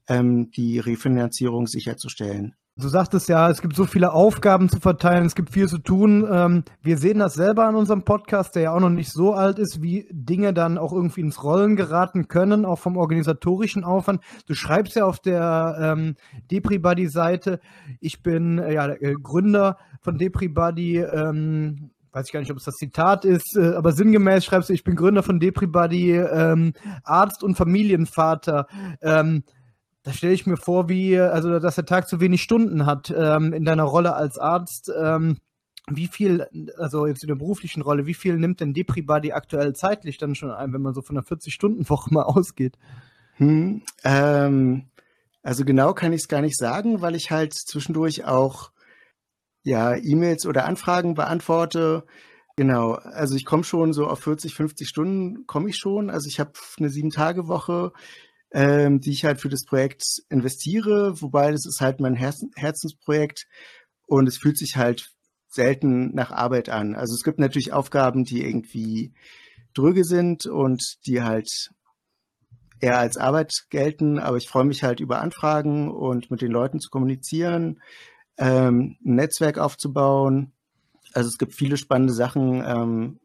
ähm, 0.08 0.50
die 0.52 0.78
Refinanzierung 0.78 1.66
sicherzustellen. 1.66 2.54
Du 2.80 2.86
sagtest 2.86 3.28
ja, 3.28 3.50
es 3.50 3.60
gibt 3.60 3.74
so 3.74 3.86
viele 3.86 4.12
Aufgaben 4.12 4.68
zu 4.68 4.78
verteilen, 4.78 5.26
es 5.26 5.34
gibt 5.34 5.50
viel 5.50 5.66
zu 5.66 5.78
tun. 5.78 6.24
Ähm, 6.30 6.62
wir 6.80 6.96
sehen 6.96 7.18
das 7.18 7.34
selber 7.34 7.64
an 7.64 7.74
unserem 7.74 8.04
Podcast, 8.04 8.54
der 8.54 8.62
ja 8.62 8.72
auch 8.72 8.78
noch 8.78 8.88
nicht 8.88 9.10
so 9.10 9.34
alt 9.34 9.58
ist, 9.58 9.82
wie 9.82 10.06
Dinge 10.12 10.54
dann 10.54 10.78
auch 10.78 10.92
irgendwie 10.92 11.22
ins 11.22 11.42
Rollen 11.42 11.74
geraten 11.74 12.28
können, 12.28 12.64
auch 12.64 12.78
vom 12.78 12.96
organisatorischen 12.96 13.82
Aufwand. 13.82 14.22
Du 14.46 14.54
schreibst 14.54 14.94
ja 14.94 15.06
auf 15.06 15.18
der 15.18 15.76
ähm, 15.80 16.14
DepriBuddy-Seite, 16.52 17.58
ich 17.98 18.22
bin 18.22 18.58
äh, 18.58 18.74
ja 18.74 18.86
äh, 18.86 19.14
Gründer 19.20 19.76
von 20.00 20.16
DepriBuddy, 20.16 20.98
ähm, 20.98 21.90
weiß 22.12 22.26
ich 22.26 22.32
gar 22.32 22.38
nicht, 22.38 22.52
ob 22.52 22.58
es 22.58 22.64
das 22.64 22.76
Zitat 22.76 23.24
ist, 23.24 23.56
äh, 23.56 23.74
aber 23.74 23.90
sinngemäß 23.90 24.44
schreibst 24.44 24.68
du, 24.68 24.72
ich 24.72 24.84
bin 24.84 24.94
Gründer 24.94 25.24
von 25.24 25.40
DepriBuddy, 25.40 26.12
ähm, 26.12 26.74
Arzt 27.02 27.42
und 27.42 27.56
Familienvater. 27.56 28.68
Ähm, 29.02 29.42
da 30.08 30.14
stelle 30.14 30.32
ich 30.32 30.46
mir 30.46 30.56
vor, 30.56 30.88
wie, 30.88 31.18
also 31.18 31.58
dass 31.58 31.74
der 31.74 31.84
Tag 31.84 32.08
zu 32.08 32.18
wenig 32.18 32.42
Stunden 32.42 32.86
hat 32.86 33.12
ähm, 33.14 33.52
in 33.52 33.66
deiner 33.66 33.82
Rolle 33.82 34.14
als 34.14 34.38
Arzt. 34.38 34.90
Ähm, 34.98 35.36
wie 35.86 36.06
viel, 36.06 36.46
also 36.78 37.06
jetzt 37.06 37.22
in 37.22 37.28
der 37.28 37.34
beruflichen 37.34 37.82
Rolle, 37.82 38.06
wie 38.06 38.14
viel 38.14 38.38
nimmt 38.38 38.60
denn 38.60 38.72
DepriBuddy 38.72 39.32
aktuell 39.32 39.74
zeitlich 39.74 40.16
dann 40.16 40.34
schon 40.34 40.50
ein, 40.50 40.72
wenn 40.72 40.80
man 40.80 40.94
so 40.94 41.02
von 41.02 41.18
einer 41.18 41.26
40-Stunden-Woche 41.26 42.14
mal 42.14 42.22
ausgeht? 42.22 42.78
Hm, 43.34 43.82
ähm, 44.02 44.86
also 45.42 45.66
genau 45.66 45.92
kann 45.92 46.14
ich 46.14 46.22
es 46.22 46.28
gar 46.28 46.40
nicht 46.40 46.56
sagen, 46.56 47.02
weil 47.02 47.14
ich 47.14 47.30
halt 47.30 47.52
zwischendurch 47.52 48.24
auch 48.24 48.70
ja 49.62 49.94
E-Mails 49.94 50.46
oder 50.46 50.64
Anfragen 50.64 51.12
beantworte. 51.12 52.04
Genau, 52.56 52.92
also 52.92 53.34
ich 53.34 53.44
komme 53.44 53.62
schon 53.62 53.92
so 53.92 54.06
auf 54.06 54.20
40, 54.20 54.54
50 54.54 54.88
Stunden 54.88 55.46
komme 55.46 55.68
ich 55.68 55.76
schon. 55.76 56.08
Also 56.08 56.28
ich 56.28 56.40
habe 56.40 56.52
eine 56.78 56.88
sieben-Tage-Woche 56.88 57.92
ähm, 58.52 59.00
die 59.00 59.10
ich 59.10 59.24
halt 59.24 59.40
für 59.40 59.48
das 59.48 59.64
Projekt 59.64 60.04
investiere, 60.30 61.20
wobei 61.20 61.50
das 61.52 61.66
ist 61.66 61.80
halt 61.80 62.00
mein 62.00 62.14
Herz 62.14 62.42
Herzensprojekt 62.56 63.46
und 64.06 64.26
es 64.26 64.38
fühlt 64.38 64.56
sich 64.56 64.76
halt 64.76 65.10
selten 65.48 66.14
nach 66.14 66.30
Arbeit 66.30 66.68
an. 66.68 66.94
Also 66.94 67.14
es 67.14 67.22
gibt 67.22 67.38
natürlich 67.38 67.72
Aufgaben, 67.72 68.24
die 68.24 68.42
irgendwie 68.44 69.12
drüge 69.74 70.04
sind 70.04 70.46
und 70.46 70.96
die 71.06 71.22
halt 71.22 71.70
eher 72.80 72.98
als 72.98 73.16
Arbeit 73.16 73.52
gelten, 73.70 74.18
aber 74.18 74.36
ich 74.36 74.48
freue 74.48 74.64
mich 74.64 74.82
halt 74.82 75.00
über 75.00 75.20
Anfragen 75.20 75.90
und 75.90 76.30
mit 76.30 76.42
den 76.42 76.52
Leuten 76.52 76.80
zu 76.80 76.90
kommunizieren, 76.90 77.80
ähm, 78.38 78.96
ein 79.04 79.14
Netzwerk 79.16 79.58
aufzubauen. 79.58 80.52
Also 81.12 81.28
es 81.28 81.38
gibt 81.38 81.54
viele 81.54 81.76
spannende 81.76 82.12
Sachen, 82.12 82.62
ähm, 82.64 83.20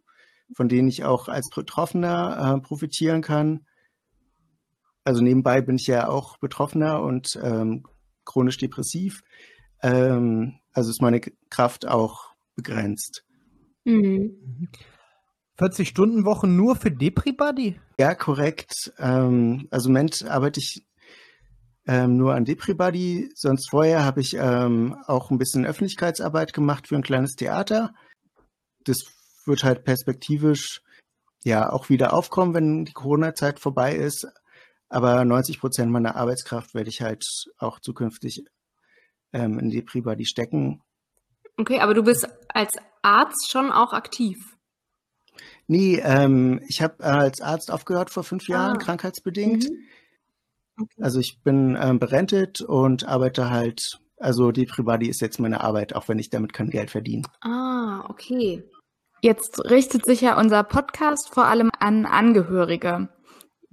von 0.56 0.70
denen 0.70 0.88
ich 0.88 1.04
auch 1.04 1.28
als 1.28 1.50
Betroffener 1.50 2.58
äh, 2.58 2.62
profitieren 2.62 3.22
kann 3.22 3.66
also 5.04 5.22
nebenbei 5.22 5.62
bin 5.62 5.76
ich 5.76 5.88
ja 5.88 6.08
auch 6.08 6.38
Betroffener 6.38 7.02
und 7.02 7.40
ähm, 7.42 7.84
chronisch 8.26 8.58
depressiv. 8.58 9.22
Ähm, 9.82 10.60
also 10.72 10.90
ist 10.90 11.02
meine 11.02 11.22
Kraft 11.50 11.88
auch 11.88 12.34
begrenzt. 12.56 13.26
Mhm. 13.86 14.70
40-Stunden-Wochen 15.60 16.56
nur 16.56 16.76
für 16.76 16.90
Depri-Buddy? 16.90 17.80
Ja, 18.00 18.16
korrekt. 18.16 18.94
Ähm, 18.98 19.68
also 19.70 19.90
im 19.90 19.94
Moment 19.94 20.26
arbeite 20.28 20.60
ich 20.60 20.86
ähm, 21.86 22.18
nur 22.18 22.34
an 22.34 22.46
Depri-Buddy. 22.46 23.32
Sonst 23.36 23.70
vorher 23.70 24.04
habe 24.04 24.22
ich 24.22 24.36
ähm, 24.40 24.96
auch 25.06 25.30
ein 25.30 25.38
bisschen 25.38 25.66
Öffentlichkeitsarbeit 25.66 26.54
gemacht 26.54 26.88
für 26.88 26.96
ein 26.96 27.04
kleines 27.04 27.36
Theater. 27.36 27.94
Das 28.86 29.04
wird 29.46 29.64
halt 29.64 29.84
perspektivisch 29.84 30.82
ja 31.44 31.72
auch 31.72 31.90
wieder 31.90 32.14
aufkommen, 32.14 32.54
wenn 32.54 32.86
die 32.86 32.94
Corona-Zeit 32.94 33.60
vorbei 33.60 33.96
ist. 33.96 34.28
Aber 34.94 35.26
90 35.26 35.60
Prozent 35.60 35.92
meiner 35.92 36.16
Arbeitskraft 36.16 36.76
werde 36.76 36.90
ich 36.90 37.02
halt 37.02 37.26
auch 37.58 37.80
zukünftig 37.80 38.46
ähm, 39.34 39.58
in 39.58 39.72
die 39.72 39.82
Pribadi 39.82 40.26
stecken. 40.26 40.84
Okay, 41.58 41.80
aber 41.80 41.96
du 41.96 42.04
bist 42.04 42.28
als 42.50 42.76
Arzt 43.02 43.50
schon 43.52 43.72
auch 43.72 43.94
aktiv? 43.94 44.38
Nee, 45.66 46.00
ähm, 46.04 46.62
ich 46.68 46.84
habe 46.84 47.04
als 47.04 47.42
Arzt 47.42 47.72
aufgehört 47.72 48.12
vor 48.12 48.24
fünf 48.24 48.48
Jahren, 48.48 48.76
ah. 48.76 48.78
krankheitsbedingt. 48.78 49.68
Mhm. 49.68 49.78
Okay. 50.80 51.02
Also 51.02 51.20
ich 51.20 51.42
bin 51.42 51.76
ähm, 51.80 51.98
berentet 51.98 52.62
und 52.62 53.08
arbeite 53.08 53.50
halt, 53.50 54.00
also 54.18 54.52
die 54.52 54.68
Pribadi 54.68 55.08
ist 55.08 55.22
jetzt 55.22 55.40
meine 55.40 55.62
Arbeit, 55.62 55.96
auch 55.96 56.08
wenn 56.08 56.20
ich 56.20 56.30
damit 56.30 56.54
kein 56.54 56.70
Geld 56.70 56.92
verdiene. 56.92 57.24
Ah, 57.42 58.06
okay. 58.10 58.64
Jetzt 59.22 59.60
richtet 59.72 60.06
sich 60.06 60.22
ja 60.22 60.38
unser 60.40 60.64
Podcast 60.64 61.34
vor 61.34 61.46
allem 61.46 61.72
an 61.80 62.06
Angehörige. 62.06 63.10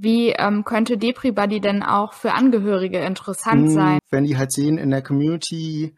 Wie 0.03 0.31
ähm, 0.31 0.65
könnte 0.65 0.97
DepriBuddy 0.97 1.61
denn 1.61 1.83
auch 1.83 2.15
für 2.15 2.33
Angehörige 2.33 3.01
interessant 3.01 3.67
hm, 3.67 3.71
sein? 3.71 3.99
Wenn 4.11 4.25
die 4.25 4.39
halt 4.39 4.51
sehen 4.51 4.79
in 4.79 4.91
der 4.91 5.03
Community, 5.03 5.95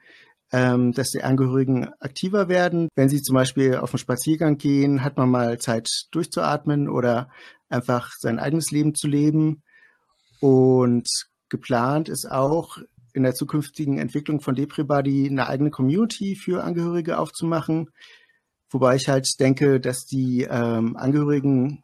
ähm, 0.50 0.92
dass 0.92 1.10
die 1.10 1.22
Angehörigen 1.22 1.88
aktiver 2.00 2.48
werden. 2.48 2.88
Wenn 2.96 3.08
sie 3.08 3.22
zum 3.22 3.34
Beispiel 3.34 3.76
auf 3.76 3.92
einen 3.92 3.98
Spaziergang 3.98 4.58
gehen, 4.58 5.04
hat 5.04 5.16
man 5.16 5.30
mal 5.30 5.58
Zeit 5.58 5.88
durchzuatmen 6.10 6.88
oder 6.88 7.30
einfach 7.68 8.10
sein 8.18 8.40
eigenes 8.40 8.72
Leben 8.72 8.96
zu 8.96 9.06
leben. 9.06 9.62
Und 10.40 11.06
geplant 11.48 12.08
ist 12.08 12.28
auch 12.28 12.78
in 13.14 13.22
der 13.22 13.34
zukünftigen 13.34 13.98
Entwicklung 13.98 14.40
von 14.40 14.56
DepriBuddy 14.56 15.28
eine 15.30 15.46
eigene 15.46 15.70
Community 15.70 16.34
für 16.34 16.64
Angehörige 16.64 17.18
aufzumachen. 17.18 17.90
Wobei 18.68 18.96
ich 18.96 19.08
halt 19.08 19.28
denke, 19.38 19.78
dass 19.78 20.06
die 20.06 20.46
ähm, 20.50 20.96
Angehörigen 20.96 21.82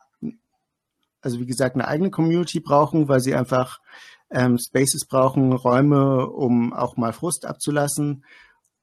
also 1.29 1.41
wie 1.41 1.47
gesagt, 1.47 1.75
eine 1.77 1.87
eigene 1.87 2.11
Community 2.11 2.59
brauchen, 2.59 3.07
weil 3.07 3.21
sie 3.21 3.35
einfach 3.35 3.81
ähm, 4.31 4.57
Spaces 4.59 5.07
brauchen, 5.07 5.53
Räume, 5.53 6.27
um 6.27 6.73
auch 6.73 6.97
mal 6.97 7.13
Frust 7.13 7.45
abzulassen. 7.45 8.25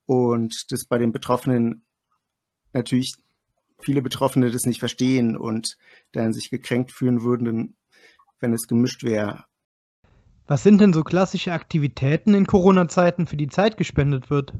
Und 0.06 0.68
das 0.70 0.86
bei 0.86 1.00
den 1.00 1.12
Betroffenen 1.12 1.84
natürlich 2.72 3.16
viele 3.80 4.04
Betroffene 4.04 4.52
das 4.52 4.68
nicht 4.68 4.80
verstehen 4.80 5.36
und 5.36 5.75
dann 6.12 6.34
sich 6.34 6.52
gekränkt 6.52 6.92
fühlen 6.92 7.24
würden, 7.24 7.75
wenn 8.40 8.54
es 8.54 8.68
gemischt 8.68 9.04
wäre. 9.04 9.46
Was 10.46 10.62
sind 10.62 10.80
denn 10.82 10.94
so 10.94 11.04
klassische 11.04 11.52
Aktivitäten 11.52 12.36
in 12.36 12.46
Corona-Zeiten, 12.46 13.25
für 13.25 13.38
die 13.38 13.48
Zeit 13.48 13.75
gespendet 13.78 14.30
wird? 14.30 14.54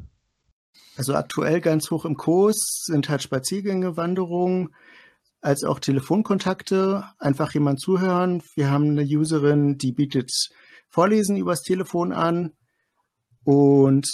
Also 0.98 1.13
aktuell 1.13 1.62
ganz 1.62 1.92
hoch 1.92 2.04
im 2.06 2.15
Kurs 2.18 2.82
sind 2.86 3.10
halt 3.10 3.22
Spaziergänge, 3.22 3.96
Wanderungen, 3.96 4.74
als 5.45 5.63
auch 5.63 5.79
Telefonkontakte. 5.79 7.03
Einfach 7.19 7.53
jemand 7.53 7.79
zuhören. 7.79 8.41
Wir 8.55 8.71
haben 8.71 8.89
eine 8.89 9.03
Userin, 9.03 9.77
die 9.77 9.91
bietet 9.91 10.31
Vorlesen 10.89 11.37
übers 11.37 11.61
Telefon 11.61 12.11
an. 12.11 12.53
Und 13.43 14.07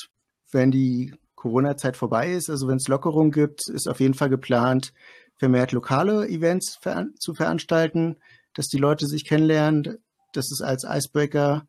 wenn 0.52 0.72
die 0.72 1.14
Corona-Zeit 1.36 1.96
vorbei 1.96 2.34
ist, 2.34 2.50
also 2.50 2.68
wenn 2.68 2.76
es 2.76 2.90
Lockerung 2.90 3.32
gibt, 3.32 3.70
ist 3.70 3.88
auf 3.88 4.02
jeden 4.02 4.14
Fall 4.14 4.30
geplant, 4.30 4.94
vermehrt 5.38 5.72
lokale 5.72 6.28
Events 6.28 6.78
ver 6.82 7.08
zu 7.18 7.34
veranstalten, 7.34 8.18
dass 8.54 8.68
die 8.68 8.78
Leute 8.78 9.08
sich 9.08 9.26
kennenlernen, 9.26 10.00
dass 10.34 10.52
es 10.52 10.62
als 10.62 10.84
Icebreaker 10.84 11.66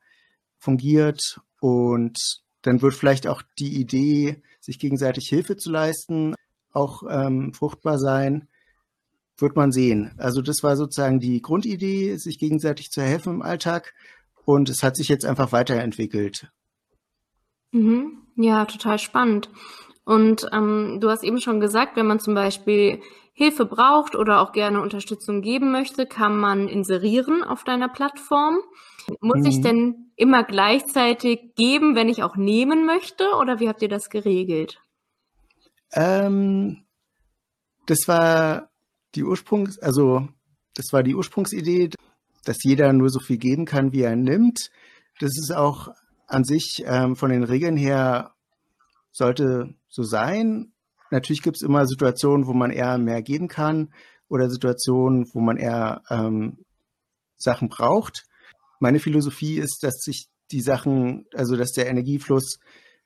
fungiert 0.58 1.40
und 1.60 2.18
dann 2.62 2.82
wird 2.82 2.94
vielleicht 2.94 3.26
auch 3.28 3.42
die 3.58 3.80
Idee, 3.80 4.42
sich 4.60 4.78
gegenseitig 4.78 5.28
Hilfe 5.28 5.56
zu 5.56 5.70
leisten, 5.70 6.34
auch 6.72 7.02
ähm, 7.08 7.52
fruchtbar 7.54 7.98
sein. 7.98 8.48
Wird 9.42 9.56
man 9.56 9.72
sehen. 9.72 10.12
Also 10.18 10.40
das 10.40 10.62
war 10.62 10.76
sozusagen 10.76 11.18
die 11.18 11.42
Grundidee, 11.42 12.14
sich 12.14 12.38
gegenseitig 12.38 12.92
zu 12.92 13.02
helfen 13.02 13.34
im 13.34 13.42
Alltag. 13.42 13.92
Und 14.44 14.68
es 14.68 14.84
hat 14.84 14.94
sich 14.94 15.08
jetzt 15.08 15.24
einfach 15.24 15.50
weiterentwickelt. 15.50 16.48
Mhm. 17.72 18.22
Ja, 18.36 18.64
total 18.66 19.00
spannend. 19.00 19.50
Und 20.04 20.46
ähm, 20.52 20.98
du 21.00 21.10
hast 21.10 21.24
eben 21.24 21.40
schon 21.40 21.58
gesagt, 21.58 21.96
wenn 21.96 22.06
man 22.06 22.20
zum 22.20 22.34
Beispiel 22.34 23.00
Hilfe 23.32 23.64
braucht 23.64 24.14
oder 24.14 24.40
auch 24.40 24.52
gerne 24.52 24.80
Unterstützung 24.80 25.42
geben 25.42 25.72
möchte, 25.72 26.06
kann 26.06 26.36
man 26.36 26.68
inserieren 26.68 27.42
auf 27.42 27.64
deiner 27.64 27.88
Plattform. 27.88 28.58
Muss 29.20 29.40
mhm. 29.40 29.46
ich 29.46 29.60
denn 29.60 30.12
immer 30.14 30.44
gleichzeitig 30.44 31.54
geben, 31.56 31.96
wenn 31.96 32.08
ich 32.08 32.22
auch 32.22 32.36
nehmen 32.36 32.86
möchte? 32.86 33.24
Oder 33.40 33.58
wie 33.58 33.68
habt 33.68 33.82
ihr 33.82 33.88
das 33.88 34.08
geregelt? 34.08 34.80
Ähm, 35.92 36.84
das 37.86 38.06
war 38.06 38.71
die 39.14 39.24
Ursprungs, 39.24 39.78
also 39.78 40.28
das 40.74 40.92
war 40.92 41.02
die 41.02 41.14
Ursprungsidee, 41.14 41.90
dass 42.44 42.62
jeder 42.62 42.92
nur 42.92 43.10
so 43.10 43.20
viel 43.20 43.38
geben 43.38 43.64
kann, 43.64 43.92
wie 43.92 44.02
er 44.02 44.16
nimmt. 44.16 44.70
Das 45.20 45.30
ist 45.38 45.52
auch 45.54 45.88
an 46.26 46.44
sich 46.44 46.82
ähm, 46.86 47.14
von 47.14 47.30
den 47.30 47.44
Regeln 47.44 47.76
her 47.76 48.32
sollte 49.12 49.74
so 49.88 50.02
sein. 50.02 50.72
Natürlich 51.10 51.42
gibt 51.42 51.56
es 51.56 51.62
immer 51.62 51.86
Situationen, 51.86 52.46
wo 52.46 52.54
man 52.54 52.70
eher 52.70 52.96
mehr 52.96 53.22
geben 53.22 53.48
kann 53.48 53.92
oder 54.28 54.48
Situationen, 54.48 55.26
wo 55.34 55.40
man 55.40 55.58
eher 55.58 56.02
ähm, 56.08 56.64
Sachen 57.36 57.68
braucht. 57.68 58.24
Meine 58.80 58.98
Philosophie 58.98 59.58
ist, 59.58 59.80
dass 59.82 59.98
sich 59.98 60.28
die 60.50 60.62
Sachen, 60.62 61.26
also 61.34 61.56
dass 61.56 61.72
der 61.72 61.88
Energiefluss 61.88 62.58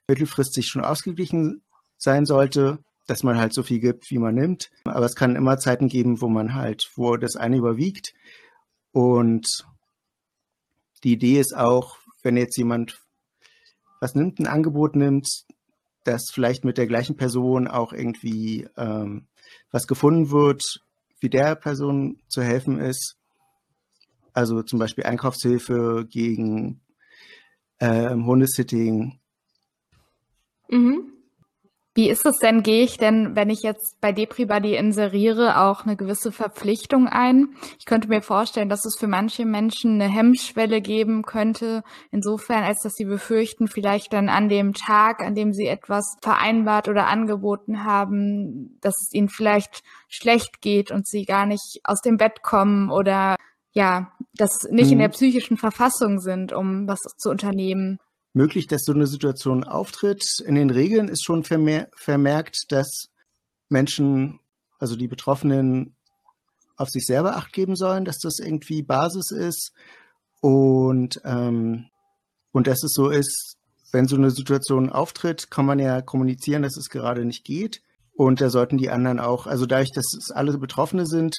mittelfristig 0.08 0.68
schon 0.68 0.84
ausgeglichen 0.84 1.62
sein 1.98 2.26
sollte, 2.26 2.78
dass 3.06 3.22
man 3.22 3.38
halt 3.38 3.52
so 3.54 3.62
viel 3.62 3.80
gibt, 3.80 4.10
wie 4.10 4.18
man 4.18 4.34
nimmt. 4.34 4.70
Aber 4.84 5.06
es 5.06 5.14
kann 5.14 5.36
immer 5.36 5.58
Zeiten 5.58 5.88
geben, 5.88 6.20
wo 6.20 6.28
man 6.28 6.54
halt, 6.54 6.90
wo 6.96 7.16
das 7.16 7.36
eine 7.36 7.56
überwiegt. 7.56 8.12
Und 8.92 9.46
die 11.04 11.12
Idee 11.12 11.40
ist 11.40 11.56
auch, 11.56 11.98
wenn 12.22 12.36
jetzt 12.36 12.56
jemand 12.56 12.98
was 14.00 14.14
nimmt, 14.14 14.38
ein 14.38 14.46
Angebot 14.46 14.96
nimmt, 14.96 15.28
dass 16.04 16.30
vielleicht 16.32 16.64
mit 16.64 16.78
der 16.78 16.86
gleichen 16.86 17.16
Person 17.16 17.66
auch 17.66 17.92
irgendwie 17.92 18.68
ähm, 18.76 19.26
was 19.70 19.86
gefunden 19.86 20.30
wird, 20.30 20.62
wie 21.20 21.30
der 21.30 21.54
Person 21.56 22.20
zu 22.28 22.42
helfen 22.42 22.78
ist. 22.78 23.16
Also 24.32 24.62
zum 24.62 24.78
Beispiel 24.78 25.04
Einkaufshilfe 25.04 26.06
gegen 26.08 26.80
ähm, 27.80 28.26
Hundesitting. 28.26 29.18
Mhm. 30.68 31.15
Wie 31.96 32.10
ist 32.10 32.26
es 32.26 32.36
denn, 32.36 32.62
gehe 32.62 32.84
ich 32.84 32.98
denn, 32.98 33.34
wenn 33.36 33.48
ich 33.48 33.62
jetzt 33.62 33.98
bei 34.02 34.12
DepriBuddy 34.12 34.76
inseriere, 34.76 35.58
auch 35.62 35.86
eine 35.86 35.96
gewisse 35.96 36.30
Verpflichtung 36.30 37.08
ein? 37.08 37.56
Ich 37.78 37.86
könnte 37.86 38.08
mir 38.08 38.20
vorstellen, 38.20 38.68
dass 38.68 38.84
es 38.84 38.98
für 38.98 39.06
manche 39.06 39.46
Menschen 39.46 39.94
eine 39.94 40.12
Hemmschwelle 40.12 40.82
geben 40.82 41.22
könnte, 41.22 41.82
insofern, 42.10 42.64
als 42.64 42.82
dass 42.82 42.96
sie 42.96 43.06
befürchten, 43.06 43.66
vielleicht 43.66 44.12
dann 44.12 44.28
an 44.28 44.50
dem 44.50 44.74
Tag, 44.74 45.22
an 45.22 45.34
dem 45.34 45.54
sie 45.54 45.68
etwas 45.68 46.18
vereinbart 46.20 46.88
oder 46.88 47.06
angeboten 47.06 47.82
haben, 47.84 48.76
dass 48.82 49.00
es 49.00 49.14
ihnen 49.14 49.30
vielleicht 49.30 49.82
schlecht 50.06 50.60
geht 50.60 50.90
und 50.90 51.08
sie 51.08 51.24
gar 51.24 51.46
nicht 51.46 51.80
aus 51.82 52.02
dem 52.02 52.18
Bett 52.18 52.42
kommen 52.42 52.90
oder 52.90 53.36
ja, 53.72 54.12
das 54.34 54.68
nicht 54.70 54.88
mhm. 54.88 54.92
in 54.92 54.98
der 54.98 55.08
psychischen 55.08 55.56
Verfassung 55.56 56.20
sind, 56.20 56.52
um 56.52 56.86
was 56.86 57.00
zu 57.16 57.30
unternehmen 57.30 58.00
möglich, 58.36 58.66
dass 58.66 58.84
so 58.84 58.92
eine 58.92 59.06
Situation 59.06 59.64
auftritt. 59.64 60.40
In 60.44 60.56
den 60.56 60.68
Regeln 60.68 61.08
ist 61.08 61.24
schon 61.24 61.42
vermer 61.42 61.86
vermerkt, 61.96 62.66
dass 62.68 63.08
Menschen, 63.70 64.40
also 64.78 64.94
die 64.94 65.08
Betroffenen, 65.08 65.96
auf 66.76 66.90
sich 66.90 67.06
selber 67.06 67.36
Acht 67.36 67.54
geben 67.54 67.74
sollen, 67.74 68.04
dass 68.04 68.18
das 68.18 68.38
irgendwie 68.38 68.82
Basis 68.82 69.30
ist 69.30 69.72
und, 70.42 71.18
ähm, 71.24 71.86
und 72.52 72.66
dass 72.66 72.82
es 72.84 72.92
so 72.92 73.08
ist, 73.08 73.56
wenn 73.92 74.06
so 74.06 74.16
eine 74.16 74.30
Situation 74.30 74.90
auftritt, 74.90 75.50
kann 75.50 75.64
man 75.64 75.78
ja 75.78 76.02
kommunizieren, 76.02 76.62
dass 76.62 76.76
es 76.76 76.90
gerade 76.90 77.24
nicht 77.24 77.44
geht. 77.44 77.80
Und 78.12 78.42
da 78.42 78.50
sollten 78.50 78.76
die 78.76 78.90
anderen 78.90 79.18
auch, 79.18 79.46
also 79.46 79.64
dadurch, 79.64 79.92
dass 79.92 80.12
es 80.12 80.30
alle 80.30 80.58
Betroffene 80.58 81.06
sind, 81.06 81.38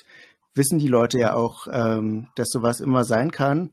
wissen 0.56 0.80
die 0.80 0.88
Leute 0.88 1.20
ja 1.20 1.36
auch, 1.36 1.68
ähm, 1.72 2.30
dass 2.36 2.50
sowas 2.50 2.80
immer 2.80 3.04
sein 3.04 3.30
kann, 3.30 3.70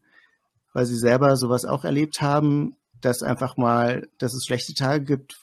weil 0.75 0.85
sie 0.85 0.99
selber 0.99 1.37
sowas 1.39 1.65
auch 1.65 1.85
erlebt 1.85 2.21
haben 2.21 2.77
dass 3.05 3.23
einfach 3.23 3.57
mal, 3.57 4.09
dass 4.19 4.35
es 4.35 4.47
schlechte 4.47 4.75
Tage 4.75 5.05
gibt, 5.05 5.37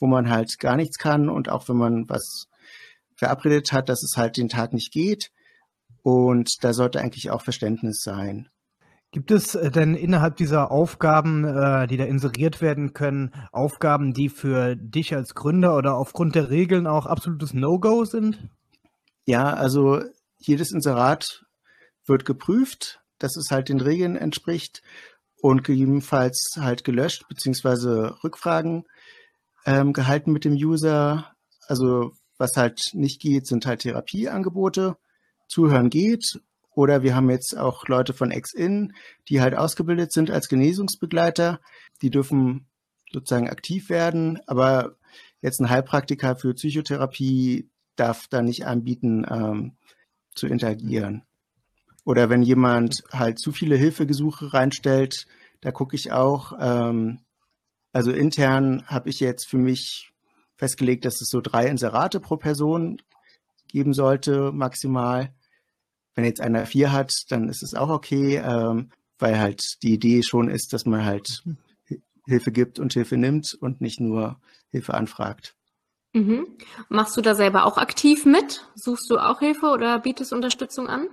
wo 0.00 0.06
man 0.06 0.30
halt 0.30 0.58
gar 0.58 0.76
nichts 0.76 0.98
kann 0.98 1.28
und 1.28 1.48
auch 1.48 1.68
wenn 1.68 1.76
man 1.76 2.08
was 2.08 2.48
verabredet 3.16 3.72
hat, 3.72 3.88
dass 3.88 4.02
es 4.02 4.16
halt 4.16 4.36
den 4.36 4.48
Tag 4.48 4.72
nicht 4.72 4.92
geht. 4.92 5.30
Und 6.02 6.62
da 6.62 6.72
sollte 6.74 7.00
eigentlich 7.00 7.30
auch 7.30 7.42
Verständnis 7.42 8.02
sein. 8.02 8.48
Gibt 9.14 9.30
es 9.30 9.54
äh, 9.54 9.70
denn 9.70 9.94
innerhalb 9.94 10.36
dieser 10.36 10.72
Aufgaben, 10.72 11.44
äh, 11.44 11.86
die 11.86 11.96
da 11.96 12.04
inseriert 12.04 12.60
werden 12.60 12.92
können, 12.92 13.32
Aufgaben, 13.52 14.12
die 14.12 14.28
für 14.28 14.74
dich 14.74 15.14
als 15.14 15.34
Gründer 15.34 15.76
oder 15.76 15.96
aufgrund 15.96 16.34
der 16.34 16.50
Regeln 16.50 16.88
auch 16.88 17.06
absolutes 17.06 17.54
No-Go 17.54 18.04
sind? 18.04 18.48
Ja, 19.24 19.54
also 19.54 20.02
jedes 20.38 20.72
Inserat 20.72 21.46
wird 22.06 22.24
geprüft, 22.24 23.00
dass 23.18 23.36
es 23.36 23.50
halt 23.50 23.68
den 23.68 23.80
Regeln 23.80 24.16
entspricht 24.16 24.82
und 25.44 25.62
gegebenenfalls 25.62 26.54
halt 26.58 26.84
gelöscht 26.84 27.28
beziehungsweise 27.28 28.16
Rückfragen 28.24 28.84
ähm, 29.66 29.92
gehalten 29.92 30.32
mit 30.32 30.46
dem 30.46 30.54
User. 30.54 31.34
Also 31.68 32.12
was 32.38 32.56
halt 32.56 32.80
nicht 32.94 33.20
geht, 33.20 33.46
sind 33.46 33.66
halt 33.66 33.82
Therapieangebote. 33.82 34.96
Zuhören 35.46 35.90
geht. 35.90 36.40
Oder 36.74 37.02
wir 37.02 37.14
haben 37.14 37.28
jetzt 37.28 37.58
auch 37.58 37.86
Leute 37.88 38.14
von 38.14 38.30
Ex-In, 38.30 38.94
die 39.28 39.42
halt 39.42 39.54
ausgebildet 39.54 40.12
sind 40.12 40.30
als 40.30 40.48
Genesungsbegleiter. 40.48 41.60
Die 42.00 42.08
dürfen 42.08 42.66
sozusagen 43.12 43.50
aktiv 43.50 43.90
werden, 43.90 44.40
aber 44.46 44.96
jetzt 45.42 45.60
ein 45.60 45.68
Heilpraktiker 45.68 46.36
für 46.36 46.54
Psychotherapie 46.54 47.68
darf 47.96 48.28
da 48.28 48.40
nicht 48.40 48.64
anbieten, 48.64 49.26
ähm, 49.30 49.76
zu 50.34 50.46
interagieren. 50.46 51.22
Oder 52.04 52.28
wenn 52.28 52.42
jemand 52.42 53.02
halt 53.12 53.38
zu 53.38 53.52
viele 53.52 53.76
Hilfegesuche 53.76 54.52
reinstellt, 54.52 55.26
da 55.60 55.72
gucke 55.72 55.96
ich 55.96 56.12
auch, 56.12 56.52
ähm, 56.60 57.20
also 57.92 58.10
intern 58.10 58.86
habe 58.86 59.08
ich 59.08 59.20
jetzt 59.20 59.48
für 59.48 59.56
mich 59.56 60.12
festgelegt, 60.56 61.04
dass 61.04 61.20
es 61.20 61.28
so 61.28 61.40
drei 61.40 61.66
Inserate 61.66 62.20
pro 62.20 62.36
Person 62.36 63.00
geben 63.68 63.94
sollte, 63.94 64.52
maximal. 64.52 65.34
Wenn 66.14 66.24
jetzt 66.24 66.40
einer 66.40 66.66
vier 66.66 66.92
hat, 66.92 67.12
dann 67.28 67.48
ist 67.48 67.62
es 67.62 67.74
auch 67.74 67.88
okay, 67.88 68.36
ähm, 68.36 68.90
weil 69.18 69.38
halt 69.38 69.62
die 69.82 69.94
Idee 69.94 70.22
schon 70.22 70.48
ist, 70.48 70.72
dass 70.72 70.86
man 70.86 71.04
halt 71.04 71.42
Hilfe 72.26 72.52
gibt 72.52 72.78
und 72.78 72.92
Hilfe 72.92 73.16
nimmt 73.16 73.54
und 73.60 73.80
nicht 73.80 74.00
nur 74.00 74.40
Hilfe 74.70 74.94
anfragt. 74.94 75.56
Mhm. 76.12 76.46
Machst 76.88 77.16
du 77.16 77.20
da 77.20 77.34
selber 77.34 77.64
auch 77.64 77.78
aktiv 77.78 78.24
mit? 78.24 78.64
Suchst 78.74 79.10
du 79.10 79.18
auch 79.18 79.40
Hilfe 79.40 79.66
oder 79.66 79.98
bietest 79.98 80.32
Unterstützung 80.32 80.88
an? 80.88 81.08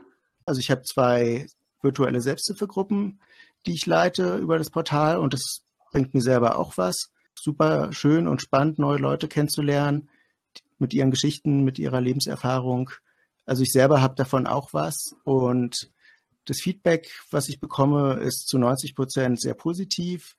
Also 0.51 0.59
ich 0.59 0.69
habe 0.69 0.81
zwei 0.81 1.47
virtuelle 1.81 2.19
Selbsthilfegruppen, 2.19 3.21
die 3.65 3.71
ich 3.71 3.85
leite 3.85 4.35
über 4.35 4.57
das 4.57 4.69
Portal 4.69 5.17
und 5.17 5.33
das 5.33 5.61
bringt 5.93 6.13
mir 6.13 6.19
selber 6.19 6.59
auch 6.59 6.75
was. 6.75 7.09
Super 7.35 7.93
schön 7.93 8.27
und 8.27 8.41
spannend, 8.41 8.77
neue 8.77 8.97
Leute 8.97 9.29
kennenzulernen 9.29 10.09
mit 10.77 10.93
ihren 10.93 11.09
Geschichten, 11.09 11.63
mit 11.63 11.79
ihrer 11.79 12.01
Lebenserfahrung. 12.01 12.89
Also 13.45 13.63
ich 13.63 13.71
selber 13.71 14.01
habe 14.01 14.15
davon 14.15 14.45
auch 14.45 14.73
was 14.73 15.15
und 15.23 15.89
das 16.43 16.59
Feedback, 16.59 17.09
was 17.29 17.47
ich 17.47 17.61
bekomme, 17.61 18.15
ist 18.15 18.49
zu 18.49 18.57
90 18.57 18.93
Prozent 18.93 19.39
sehr 19.39 19.53
positiv. 19.53 20.35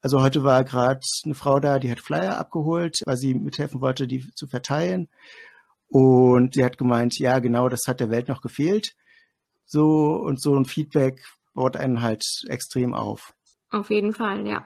Also 0.00 0.22
heute 0.22 0.42
war 0.42 0.64
gerade 0.64 1.00
eine 1.26 1.34
Frau 1.34 1.60
da, 1.60 1.78
die 1.78 1.90
hat 1.90 2.00
Flyer 2.00 2.38
abgeholt, 2.38 3.02
weil 3.04 3.18
sie 3.18 3.34
mithelfen 3.34 3.82
wollte, 3.82 4.06
die 4.06 4.26
zu 4.36 4.46
verteilen. 4.46 5.10
Und 5.88 6.54
sie 6.54 6.64
hat 6.64 6.78
gemeint, 6.78 7.18
ja, 7.18 7.40
genau, 7.40 7.68
das 7.68 7.82
hat 7.86 8.00
der 8.00 8.08
Welt 8.08 8.28
noch 8.28 8.40
gefehlt. 8.40 8.96
So 9.64 10.16
und 10.16 10.40
so 10.40 10.56
ein 10.56 10.64
Feedback 10.64 11.24
baut 11.54 11.76
einen 11.76 12.02
halt 12.02 12.24
extrem 12.48 12.94
auf. 12.94 13.34
Auf 13.70 13.90
jeden 13.90 14.12
Fall, 14.12 14.46
ja. 14.46 14.64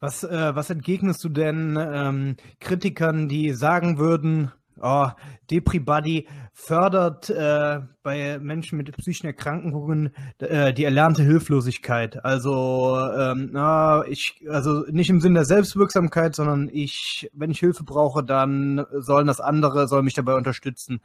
Was, 0.00 0.24
äh, 0.24 0.54
was 0.54 0.68
entgegnest 0.68 1.22
du 1.22 1.28
denn 1.28 1.78
ähm, 1.80 2.36
Kritikern, 2.58 3.28
die 3.28 3.52
sagen 3.52 3.98
würden, 3.98 4.50
oh, 4.82 5.08
Depri-Buddy 5.50 6.28
fördert 6.52 7.30
äh, 7.30 7.80
bei 8.02 8.38
Menschen 8.38 8.76
mit 8.76 8.94
psychischen 8.96 9.26
Erkrankungen 9.26 10.10
äh, 10.38 10.74
die 10.74 10.84
erlernte 10.84 11.22
Hilflosigkeit. 11.22 12.24
Also, 12.24 12.98
ähm, 13.16 13.50
na, 13.52 14.04
ich, 14.06 14.44
also 14.48 14.84
nicht 14.90 15.08
im 15.10 15.20
Sinne 15.20 15.36
der 15.36 15.44
Selbstwirksamkeit, 15.44 16.34
sondern 16.34 16.68
ich, 16.72 17.30
wenn 17.32 17.50
ich 17.50 17.60
Hilfe 17.60 17.84
brauche, 17.84 18.22
dann 18.22 18.84
sollen 18.92 19.26
das 19.26 19.40
andere, 19.40 19.88
sollen 19.88 20.04
mich 20.04 20.14
dabei 20.14 20.34
unterstützen. 20.34 21.00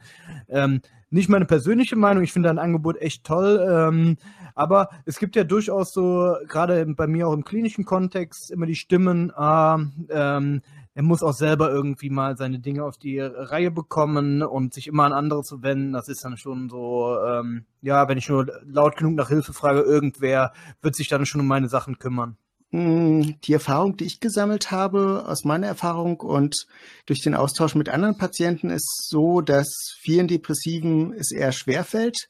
Ähm, 0.48 0.82
nicht 1.10 1.30
meine 1.30 1.46
persönliche 1.46 1.96
Meinung, 1.96 2.22
ich 2.22 2.32
finde 2.32 2.48
dein 2.48 2.58
Angebot 2.58 3.00
echt 3.00 3.24
toll, 3.24 3.66
ähm, 3.70 4.16
aber 4.54 4.90
es 5.04 5.18
gibt 5.18 5.36
ja 5.36 5.44
durchaus 5.44 5.92
so, 5.92 6.36
gerade 6.48 6.84
bei 6.86 7.06
mir 7.06 7.28
auch 7.28 7.32
im 7.32 7.44
klinischen 7.44 7.84
Kontext, 7.84 8.50
immer 8.50 8.66
die 8.66 8.74
Stimmen, 8.74 9.32
ah, 9.34 9.78
ähm, 10.10 10.62
er 10.98 11.04
muss 11.04 11.22
auch 11.22 11.32
selber 11.32 11.70
irgendwie 11.70 12.10
mal 12.10 12.36
seine 12.36 12.58
Dinge 12.58 12.82
auf 12.82 12.98
die 12.98 13.20
Reihe 13.20 13.70
bekommen 13.70 14.42
und 14.42 14.74
sich 14.74 14.88
immer 14.88 15.04
an 15.04 15.12
andere 15.12 15.44
zu 15.44 15.62
wenden. 15.62 15.92
Das 15.92 16.08
ist 16.08 16.24
dann 16.24 16.36
schon 16.36 16.68
so, 16.68 17.16
ähm, 17.24 17.66
ja, 17.82 18.08
wenn 18.08 18.18
ich 18.18 18.28
nur 18.28 18.48
laut 18.64 18.96
genug 18.96 19.14
nach 19.14 19.28
Hilfe 19.28 19.52
frage, 19.52 19.82
irgendwer 19.82 20.52
wird 20.82 20.96
sich 20.96 21.06
dann 21.06 21.24
schon 21.24 21.40
um 21.40 21.46
meine 21.46 21.68
Sachen 21.68 22.00
kümmern. 22.00 22.36
Hm, 22.72 23.36
die 23.44 23.52
Erfahrung, 23.52 23.96
die 23.96 24.06
ich 24.06 24.18
gesammelt 24.18 24.72
habe, 24.72 25.24
aus 25.28 25.44
meiner 25.44 25.68
Erfahrung 25.68 26.18
und 26.18 26.66
durch 27.06 27.22
den 27.22 27.36
Austausch 27.36 27.76
mit 27.76 27.88
anderen 27.88 28.18
Patienten, 28.18 28.68
ist 28.68 29.06
so, 29.08 29.40
dass 29.40 29.94
vielen 30.00 30.26
Depressiven 30.26 31.12
es 31.12 31.30
eher 31.30 31.52
schwerfällt, 31.52 32.28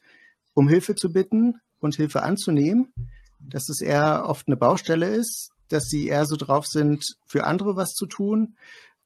um 0.53 0.69
Hilfe 0.69 0.93
zu 0.93 1.11
bitten 1.11 1.55
und 1.79 1.95
Hilfe 1.95 2.21
anzunehmen, 2.21 2.93
dass 3.39 3.67
es 3.67 3.81
eher 3.81 4.25
oft 4.27 4.47
eine 4.47 4.57
Baustelle 4.57 5.07
ist, 5.07 5.53
dass 5.69 5.85
sie 5.85 6.07
eher 6.07 6.25
so 6.25 6.35
drauf 6.35 6.65
sind, 6.67 7.05
für 7.25 7.45
andere 7.45 7.75
was 7.75 7.93
zu 7.93 8.05
tun 8.05 8.55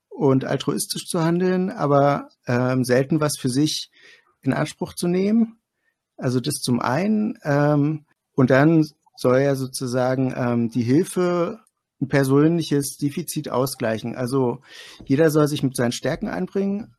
und 0.10 0.46
altruistisch 0.46 1.08
zu 1.08 1.24
handeln, 1.24 1.70
aber 1.70 2.30
ähm, 2.48 2.84
selten 2.84 3.20
was 3.20 3.38
für 3.38 3.50
sich 3.50 3.92
in 4.42 4.54
Anspruch 4.54 4.94
zu 4.94 5.08
nehmen. 5.08 5.58
Also 6.18 6.40
das 6.40 6.56
zum 6.56 6.80
einen. 6.80 7.38
Ähm, 7.44 8.06
und 8.36 8.50
dann 8.50 8.86
soll 9.16 9.40
ja 9.40 9.56
sozusagen 9.56 10.34
ähm, 10.36 10.70
die 10.70 10.84
Hilfe 10.84 11.60
ein 12.02 12.08
persönliches 12.08 12.98
Defizit 12.98 13.50
ausgleichen. 13.50 14.16
Also 14.16 14.62
jeder 15.06 15.32
soll 15.32 15.48
sich 15.48 15.64
mit 15.64 15.76
seinen 15.76 15.92
Stärken 15.92 16.28
einbringen. 16.28 16.96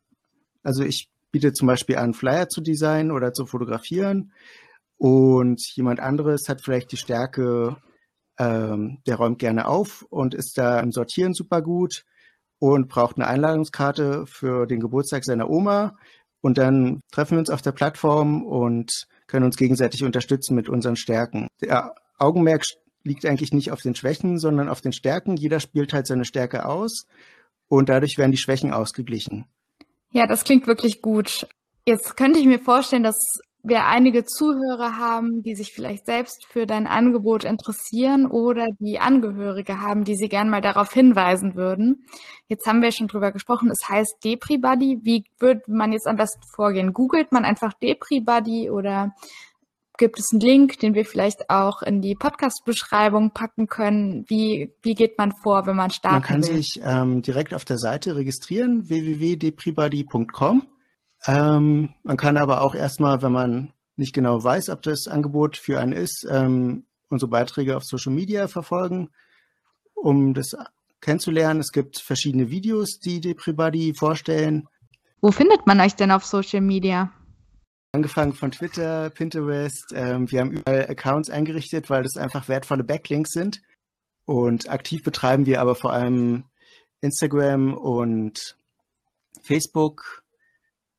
Also 0.63 0.83
ich 0.83 1.09
biete 1.31 1.53
zum 1.53 1.67
Beispiel 1.67 1.97
an, 1.97 2.13
Flyer 2.13 2.49
zu 2.49 2.61
designen 2.61 3.11
oder 3.11 3.33
zu 3.33 3.45
fotografieren. 3.45 4.31
Und 4.97 5.61
jemand 5.75 5.99
anderes 5.99 6.47
hat 6.49 6.61
vielleicht 6.61 6.91
die 6.91 6.97
Stärke, 6.97 7.77
ähm, 8.37 8.99
der 9.07 9.15
räumt 9.15 9.39
gerne 9.39 9.67
auf 9.67 10.05
und 10.09 10.33
ist 10.33 10.57
da 10.57 10.79
im 10.79 10.91
Sortieren 10.91 11.33
super 11.33 11.61
gut 11.61 12.05
und 12.59 12.87
braucht 12.87 13.17
eine 13.17 13.27
Einladungskarte 13.27 14.25
für 14.27 14.65
den 14.65 14.79
Geburtstag 14.79 15.23
seiner 15.23 15.49
Oma. 15.49 15.97
Und 16.41 16.57
dann 16.57 17.01
treffen 17.11 17.31
wir 17.31 17.39
uns 17.39 17.49
auf 17.49 17.61
der 17.61 17.71
Plattform 17.71 18.43
und 18.43 19.07
können 19.27 19.45
uns 19.45 19.57
gegenseitig 19.57 20.03
unterstützen 20.03 20.55
mit 20.55 20.69
unseren 20.69 20.95
Stärken. 20.95 21.47
Der 21.61 21.95
Augenmerk 22.17 22.65
liegt 23.03 23.25
eigentlich 23.25 23.53
nicht 23.53 23.71
auf 23.71 23.81
den 23.81 23.95
Schwächen, 23.95 24.37
sondern 24.37 24.69
auf 24.69 24.81
den 24.81 24.93
Stärken. 24.93 25.37
Jeder 25.37 25.59
spielt 25.59 25.93
halt 25.93 26.07
seine 26.07 26.25
Stärke 26.25 26.65
aus 26.65 27.07
und 27.67 27.89
dadurch 27.89 28.17
werden 28.17 28.31
die 28.31 28.37
Schwächen 28.37 28.73
ausgeglichen. 28.73 29.45
Ja, 30.11 30.27
das 30.27 30.43
klingt 30.43 30.67
wirklich 30.67 31.01
gut. 31.01 31.47
Jetzt 31.85 32.15
könnte 32.17 32.39
ich 32.39 32.45
mir 32.45 32.59
vorstellen, 32.59 33.03
dass 33.03 33.17
wir 33.67 33.85
einige 33.85 34.25
Zuhörer 34.25 34.97
haben, 34.97 35.41
die 35.41 35.55
sich 35.55 35.73
vielleicht 35.73 36.05
selbst 36.05 36.45
für 36.45 36.65
dein 36.65 36.87
Angebot 36.87 37.43
interessieren 37.43 38.27
oder 38.27 38.67
die 38.79 38.99
Angehörige 38.99 39.81
haben, 39.81 40.03
die 40.03 40.15
sie 40.15 40.29
gern 40.29 40.49
mal 40.49 40.61
darauf 40.61 40.93
hinweisen 40.93 41.55
würden. 41.55 42.05
Jetzt 42.47 42.67
haben 42.67 42.81
wir 42.81 42.91
schon 42.91 43.07
drüber 43.07 43.31
gesprochen, 43.31 43.71
es 43.71 43.89
heißt 43.89 44.17
DepriBuddy. 44.23 44.99
Wie 45.03 45.25
würde 45.39 45.63
man 45.67 45.93
jetzt 45.93 46.07
am 46.07 46.15
besten 46.15 46.43
vorgehen? 46.55 46.93
Googelt 46.93 47.31
man 47.31 47.43
einfach 47.43 47.73
DepriBuddy 47.73 48.69
oder 48.69 49.15
gibt 49.97 50.19
es 50.19 50.31
einen 50.31 50.41
Link, 50.41 50.79
den 50.79 50.93
wir 50.93 51.05
vielleicht 51.05 51.49
auch 51.49 51.81
in 51.81 52.01
die 52.01 52.15
Podcast-Beschreibung 52.15 53.31
packen 53.31 53.67
können? 53.67 54.25
Wie, 54.27 54.73
wie 54.81 54.93
geht 54.93 55.17
man 55.17 55.31
vor, 55.43 55.65
wenn 55.65 55.75
man 55.75 55.89
starten 55.89 56.15
Man 56.15 56.23
kann 56.23 56.43
will? 56.43 56.57
sich 56.57 56.81
ähm, 56.83 57.21
direkt 57.21 57.53
auf 57.53 57.65
der 57.65 57.77
Seite 57.77 58.15
registrieren, 58.15 58.89
www.depribuddy.com. 58.89 60.67
Ähm, 61.27 61.89
man 62.03 62.17
kann 62.17 62.37
aber 62.37 62.61
auch 62.61 62.75
erstmal, 62.75 63.21
wenn 63.21 63.31
man 63.31 63.73
nicht 63.95 64.13
genau 64.13 64.43
weiß, 64.43 64.69
ob 64.69 64.81
das 64.81 65.07
Angebot 65.07 65.57
für 65.57 65.79
einen 65.79 65.93
ist, 65.93 66.25
ähm, 66.29 66.85
unsere 67.09 67.29
Beiträge 67.29 67.77
auf 67.77 67.83
Social 67.83 68.13
Media 68.13 68.47
verfolgen, 68.47 69.09
um 69.93 70.33
das 70.33 70.55
kennenzulernen. 71.01 71.59
Es 71.59 71.71
gibt 71.71 71.99
verschiedene 71.99 72.49
Videos, 72.49 72.99
die 72.99 73.21
DepriBuddy 73.21 73.93
vorstellen. 73.95 74.67
Wo 75.21 75.31
findet 75.31 75.65
man 75.65 75.79
euch 75.79 75.95
denn 75.95 76.11
auf 76.11 76.25
Social 76.25 76.61
Media? 76.61 77.11
Angefangen 77.93 78.33
von 78.33 78.51
Twitter, 78.51 79.09
Pinterest. 79.09 79.93
Ähm, 79.95 80.29
wir 80.29 80.41
haben 80.41 80.51
überall 80.51 80.89
Accounts 80.89 81.29
eingerichtet, 81.29 81.89
weil 81.89 82.03
das 82.03 82.17
einfach 82.17 82.49
wertvolle 82.49 82.83
Backlinks 82.83 83.31
sind. 83.31 83.61
Und 84.25 84.69
aktiv 84.69 85.03
betreiben 85.03 85.45
wir 85.45 85.61
aber 85.61 85.75
vor 85.75 85.93
allem 85.93 86.43
Instagram 87.01 87.73
und 87.73 88.57
Facebook 89.41 90.24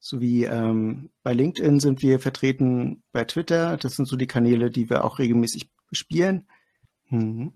sowie 0.08 0.44
ähm, 0.44 1.10
bei 1.22 1.32
LinkedIn 1.32 1.80
sind 1.80 2.02
wir 2.02 2.20
vertreten, 2.20 3.02
bei 3.12 3.24
Twitter. 3.24 3.76
Das 3.76 3.96
sind 3.96 4.06
so 4.06 4.16
die 4.16 4.26
Kanäle, 4.26 4.70
die 4.70 4.88
wir 4.88 5.04
auch 5.04 5.18
regelmäßig 5.18 5.70
bespielen. 5.88 6.46
Mhm. 7.08 7.52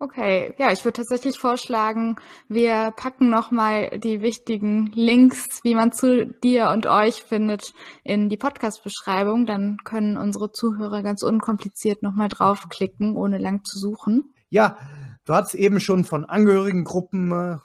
Okay, 0.00 0.52
ja, 0.58 0.70
ich 0.72 0.84
würde 0.84 0.98
tatsächlich 0.98 1.38
vorschlagen, 1.38 2.16
wir 2.48 2.92
packen 2.96 3.30
nochmal 3.30 3.98
die 3.98 4.20
wichtigen 4.20 4.90
Links, 4.92 5.60
wie 5.62 5.74
man 5.74 5.92
zu 5.92 6.26
dir 6.26 6.70
und 6.70 6.86
euch 6.86 7.22
findet, 7.22 7.72
in 8.02 8.28
die 8.28 8.36
Podcast-Beschreibung. 8.36 9.46
Dann 9.46 9.78
können 9.84 10.16
unsere 10.16 10.50
Zuhörer 10.50 11.02
ganz 11.02 11.22
unkompliziert 11.22 12.02
nochmal 12.02 12.28
draufklicken, 12.28 13.16
ohne 13.16 13.38
lang 13.38 13.64
zu 13.64 13.78
suchen. 13.78 14.34
Ja, 14.50 14.76
du 15.24 15.34
hast 15.34 15.54
eben 15.54 15.80
schon 15.80 16.04
von 16.04 16.24
Angehörigengruppen 16.24 17.32
äh, 17.32 17.56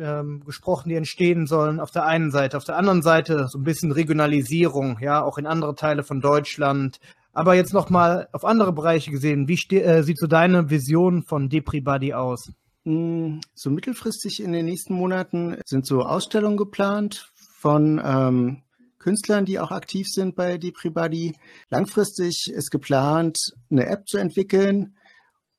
ähm, 0.00 0.42
gesprochen, 0.44 0.88
die 0.88 0.94
entstehen 0.94 1.46
sollen. 1.46 1.80
Auf 1.80 1.90
der 1.90 2.04
einen 2.04 2.30
Seite, 2.30 2.56
auf 2.56 2.64
der 2.64 2.76
anderen 2.76 3.02
Seite 3.02 3.48
so 3.48 3.58
ein 3.58 3.64
bisschen 3.64 3.92
Regionalisierung, 3.92 4.98
ja, 5.00 5.22
auch 5.22 5.38
in 5.38 5.46
andere 5.46 5.74
Teile 5.74 6.04
von 6.04 6.20
Deutschland. 6.20 7.00
Aber 7.32 7.54
jetzt 7.54 7.72
nochmal 7.72 8.28
auf 8.32 8.44
andere 8.44 8.72
Bereiche 8.72 9.10
gesehen, 9.10 9.48
wie 9.48 9.76
äh, 9.76 10.02
sieht 10.02 10.18
so 10.18 10.26
deine 10.26 10.70
Vision 10.70 11.22
von 11.22 11.48
DepriBuddy 11.48 12.14
aus? 12.14 12.50
Hm, 12.84 13.40
so 13.54 13.70
mittelfristig 13.70 14.42
in 14.42 14.52
den 14.52 14.64
nächsten 14.64 14.94
Monaten 14.94 15.56
sind 15.64 15.86
so 15.86 16.02
Ausstellungen 16.02 16.56
geplant 16.56 17.30
von 17.34 18.00
ähm, 18.04 18.62
Künstlern, 18.98 19.44
die 19.44 19.58
auch 19.58 19.70
aktiv 19.70 20.08
sind 20.08 20.36
bei 20.36 20.58
DepriBuddy. 20.58 21.34
Langfristig 21.70 22.50
ist 22.52 22.70
geplant, 22.70 23.38
eine 23.70 23.86
App 23.86 24.06
zu 24.06 24.18
entwickeln 24.18 24.96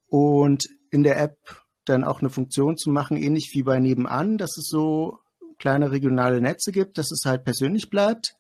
und 0.08 0.67
in 0.91 1.04
der 1.04 1.19
App 1.19 1.38
dann 1.86 2.04
auch 2.04 2.19
eine 2.19 2.30
Funktion 2.30 2.78
zu 2.78 2.89
machen, 2.89 3.17
ähnlich 3.17 3.52
wie 3.54 3.63
bei 3.63 3.80
Nebenan, 3.80 4.38
dass 4.38 4.58
es 4.58 4.67
so 4.67 5.19
kleine 5.58 5.91
regionale 5.91 6.41
Netze 6.41 6.71
gibt, 6.71 6.97
dass 6.97 7.12
es 7.12 7.25
halt 7.25 7.43
persönlich 7.43 7.89
bleibt 7.89 8.36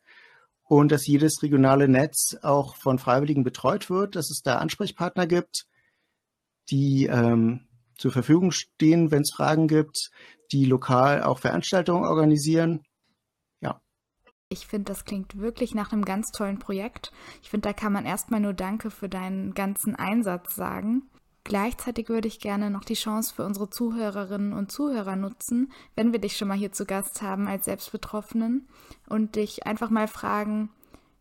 und 0.63 0.91
dass 0.91 1.07
jedes 1.07 1.41
regionale 1.41 1.87
Netz 1.87 2.37
auch 2.41 2.75
von 2.75 2.99
Freiwilligen 2.99 3.43
betreut 3.43 3.89
wird, 3.89 4.15
dass 4.15 4.29
es 4.29 4.41
da 4.43 4.57
Ansprechpartner 4.59 5.27
gibt, 5.27 5.65
die 6.69 7.05
ähm, 7.05 7.67
zur 7.97 8.11
Verfügung 8.11 8.51
stehen, 8.51 9.11
wenn 9.11 9.23
es 9.23 9.33
Fragen 9.35 9.67
gibt, 9.67 10.11
die 10.51 10.65
lokal 10.65 11.23
auch 11.23 11.39
Veranstaltungen 11.39 12.05
organisieren. 12.05 12.83
Ja. 13.61 13.81
Ich 14.47 14.67
finde, 14.67 14.85
das 14.85 15.05
klingt 15.05 15.37
wirklich 15.39 15.73
nach 15.73 15.91
einem 15.91 16.05
ganz 16.05 16.31
tollen 16.31 16.59
Projekt. 16.59 17.11
Ich 17.41 17.49
finde, 17.49 17.69
da 17.69 17.73
kann 17.73 17.91
man 17.91 18.05
erstmal 18.05 18.39
nur 18.39 18.53
Danke 18.53 18.91
für 18.91 19.09
deinen 19.09 19.53
ganzen 19.53 19.95
Einsatz 19.95 20.55
sagen. 20.55 21.08
Gleichzeitig 21.43 22.09
würde 22.09 22.27
ich 22.27 22.39
gerne 22.39 22.69
noch 22.69 22.83
die 22.83 22.95
Chance 22.95 23.33
für 23.33 23.45
unsere 23.45 23.69
Zuhörerinnen 23.69 24.53
und 24.53 24.71
Zuhörer 24.71 25.15
nutzen, 25.15 25.71
wenn 25.95 26.11
wir 26.11 26.19
dich 26.19 26.37
schon 26.37 26.47
mal 26.47 26.57
hier 26.57 26.71
zu 26.71 26.85
Gast 26.85 27.21
haben 27.21 27.47
als 27.47 27.65
Selbstbetroffenen 27.65 28.67
und 29.07 29.35
dich 29.35 29.65
einfach 29.65 29.89
mal 29.89 30.07
fragen, 30.07 30.69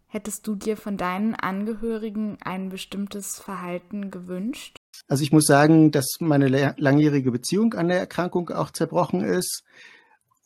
hättest 0.07 0.47
du 0.47 0.55
dir 0.55 0.77
von 0.77 0.97
deinen 0.97 1.35
Angehörigen 1.35 2.39
ein 2.43 2.69
bestimmtes 2.69 3.39
Verhalten 3.39 4.11
gewünscht? 4.11 4.77
Also 5.07 5.23
ich 5.23 5.33
muss 5.33 5.47
sagen, 5.47 5.91
dass 5.93 6.17
meine 6.21 6.75
langjährige 6.77 7.31
Beziehung 7.31 7.75
an 7.75 7.89
der 7.89 7.99
Erkrankung 7.99 8.51
auch 8.51 8.71
zerbrochen 8.71 9.23
ist 9.23 9.65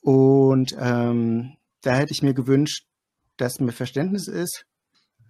und 0.03 0.77
ähm, 0.79 1.57
da 1.81 1.95
hätte 1.95 2.13
ich 2.13 2.23
mir 2.23 2.35
gewünscht, 2.35 2.87
dass 3.37 3.61
mir 3.61 3.73
Verständnis 3.73 4.29
ist. 4.29 4.67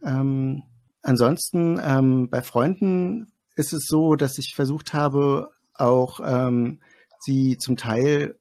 Ähm, 0.03 0.63
ansonsten 1.03 1.79
ähm, 1.83 2.29
bei 2.29 2.43
Freunden 2.43 3.33
ist 3.57 3.73
es 3.73 3.87
so, 3.87 4.17
dass 4.17 4.39
ich 4.39 4.55
versucht 4.55 4.93
habe, 4.95 5.51
auch 5.75 6.21
ähm, 6.25 6.81
sie 7.21 7.59
zum 7.59 7.77
Teil 7.77 8.37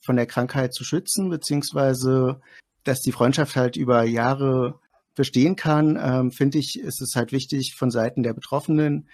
von 0.00 0.16
der 0.16 0.26
Krankheit 0.26 0.74
zu 0.74 0.84
schützen, 0.84 1.30
beziehungsweise 1.30 2.40
dass 2.84 3.00
die 3.00 3.12
Freundschaft 3.12 3.56
halt 3.56 3.76
über 3.76 4.04
Jahre 4.04 4.78
bestehen 5.14 5.56
kann, 5.56 5.98
ähm, 6.00 6.30
finde 6.30 6.58
ich, 6.58 6.78
ist 6.78 7.00
es 7.00 7.14
halt 7.14 7.32
wichtig 7.32 7.74
von 7.76 7.90
Seiten 7.90 8.22
der 8.22 8.34
Betroffenen, 8.34 9.08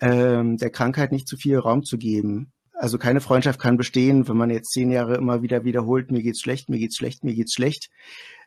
ähm, 0.00 0.56
der 0.56 0.70
Krankheit 0.70 1.12
nicht 1.12 1.26
zu 1.26 1.36
viel 1.36 1.58
Raum 1.58 1.82
zu 1.82 1.98
geben. 1.98 2.52
Also 2.72 2.98
keine 2.98 3.20
Freundschaft 3.20 3.60
kann 3.60 3.76
bestehen, 3.76 4.28
wenn 4.28 4.36
man 4.36 4.50
jetzt 4.50 4.70
zehn 4.72 4.90
Jahre 4.90 5.16
immer 5.16 5.42
wieder 5.42 5.64
wiederholt, 5.64 6.10
mir 6.10 6.22
geht's 6.22 6.40
schlecht, 6.40 6.68
mir 6.68 6.78
geht's 6.78 6.96
schlecht, 6.96 7.24
mir 7.24 7.34
geht's 7.34 7.54
schlecht. 7.54 7.90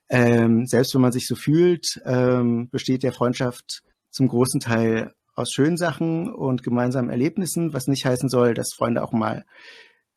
Ähm, 0.09 0.65
selbst 0.65 0.93
wenn 0.93 1.01
man 1.01 1.11
sich 1.11 1.27
so 1.27 1.35
fühlt, 1.35 2.01
ähm, 2.05 2.69
besteht 2.69 3.03
der 3.03 3.13
Freundschaft 3.13 3.83
zum 4.09 4.27
großen 4.27 4.59
Teil 4.59 5.13
aus 5.35 5.51
schönen 5.51 5.77
Sachen 5.77 6.31
und 6.33 6.63
gemeinsamen 6.63 7.09
Erlebnissen, 7.09 7.73
was 7.73 7.87
nicht 7.87 8.05
heißen 8.05 8.29
soll, 8.29 8.53
dass 8.53 8.73
Freunde 8.73 9.03
auch 9.03 9.11
mal 9.11 9.45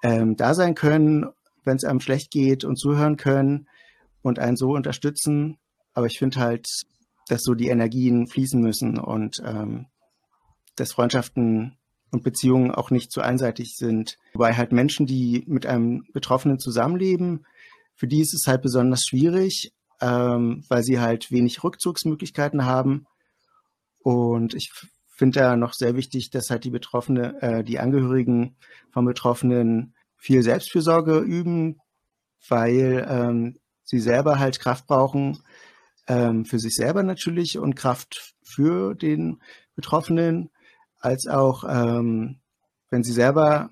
ähm, 0.03 0.37
da 0.37 0.55
sein 0.55 0.75
können, 0.75 1.27
wenn 1.65 1.77
es 1.77 1.85
einem 1.85 2.01
schlecht 2.01 2.31
geht 2.31 2.65
und 2.65 2.77
zuhören 2.77 3.17
können 3.17 3.69
und 4.23 4.39
einen 4.39 4.57
so 4.57 4.71
unterstützen. 4.71 5.59
Aber 5.95 6.07
ich 6.07 6.19
finde 6.19 6.41
halt, 6.41 6.67
dass 7.29 7.43
so 7.43 7.55
die 7.55 7.69
Energien 7.69 8.27
fließen 8.27 8.61
müssen 8.61 8.99
und 8.99 9.43
ähm, 9.45 9.87
dass 10.77 10.93
Freundschaften 10.93 11.79
und 12.11 12.23
Beziehungen 12.23 12.71
auch 12.71 12.91
nicht 12.91 13.11
zu 13.11 13.21
einseitig 13.21 13.77
sind. 13.77 14.17
Wobei 14.35 14.55
halt 14.55 14.73
Menschen, 14.73 15.07
die 15.07 15.45
mit 15.47 15.67
einem 15.67 16.05
Betroffenen 16.13 16.59
zusammenleben, 16.59 17.47
für 17.95 18.07
die 18.07 18.21
ist 18.21 18.35
es 18.35 18.47
halt 18.47 18.63
besonders 18.63 19.05
schwierig, 19.05 19.73
ähm, 20.01 20.65
weil 20.69 20.83
sie 20.83 21.01
halt 21.01 21.31
wenig 21.31 21.65
Rückzugsmöglichkeiten 21.65 22.65
haben. 22.65 23.07
Und 24.01 24.55
ich 24.55 24.71
finde 25.17 25.41
da 25.41 25.57
noch 25.57 25.73
sehr 25.73 25.97
wichtig, 25.97 26.31
dass 26.31 26.51
halt 26.51 26.65
die 26.65 26.71
Betroffene, 26.71 27.41
äh, 27.41 27.65
die 27.65 27.79
Angehörigen 27.79 28.57
von 28.91 29.05
Betroffenen 29.05 29.95
viel 30.17 30.43
Selbstfürsorge 30.43 31.19
üben, 31.19 31.81
weil 32.49 33.07
ähm, 33.09 33.59
sie 33.83 33.99
selber 33.99 34.39
halt 34.39 34.61
Kraft 34.61 34.87
brauchen, 34.87 35.39
ähm, 36.07 36.45
für 36.45 36.59
sich 36.59 36.75
selber 36.75 37.03
natürlich 37.03 37.59
und 37.59 37.75
Kraft 37.75 38.35
für 38.43 38.95
den 38.95 39.41
Betroffenen, 39.75 40.51
als 41.01 41.27
auch 41.27 41.65
ähm, 41.69 42.41
wenn 42.91 43.03
sie 43.03 43.13
selber 43.13 43.71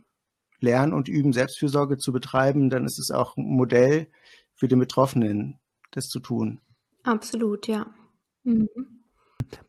lernen 0.60 0.92
und 0.92 1.08
üben, 1.08 1.32
Selbstfürsorge 1.32 1.98
zu 1.98 2.12
betreiben, 2.12 2.70
dann 2.70 2.86
ist 2.86 2.98
es 2.98 3.10
auch 3.10 3.36
ein 3.36 3.44
Modell 3.44 4.08
für 4.54 4.68
den 4.68 4.78
Betroffenen, 4.78 5.60
das 5.90 6.08
zu 6.08 6.20
tun. 6.20 6.60
Absolut, 7.02 7.68
ja. 7.68 7.86
Mhm. 8.44 8.68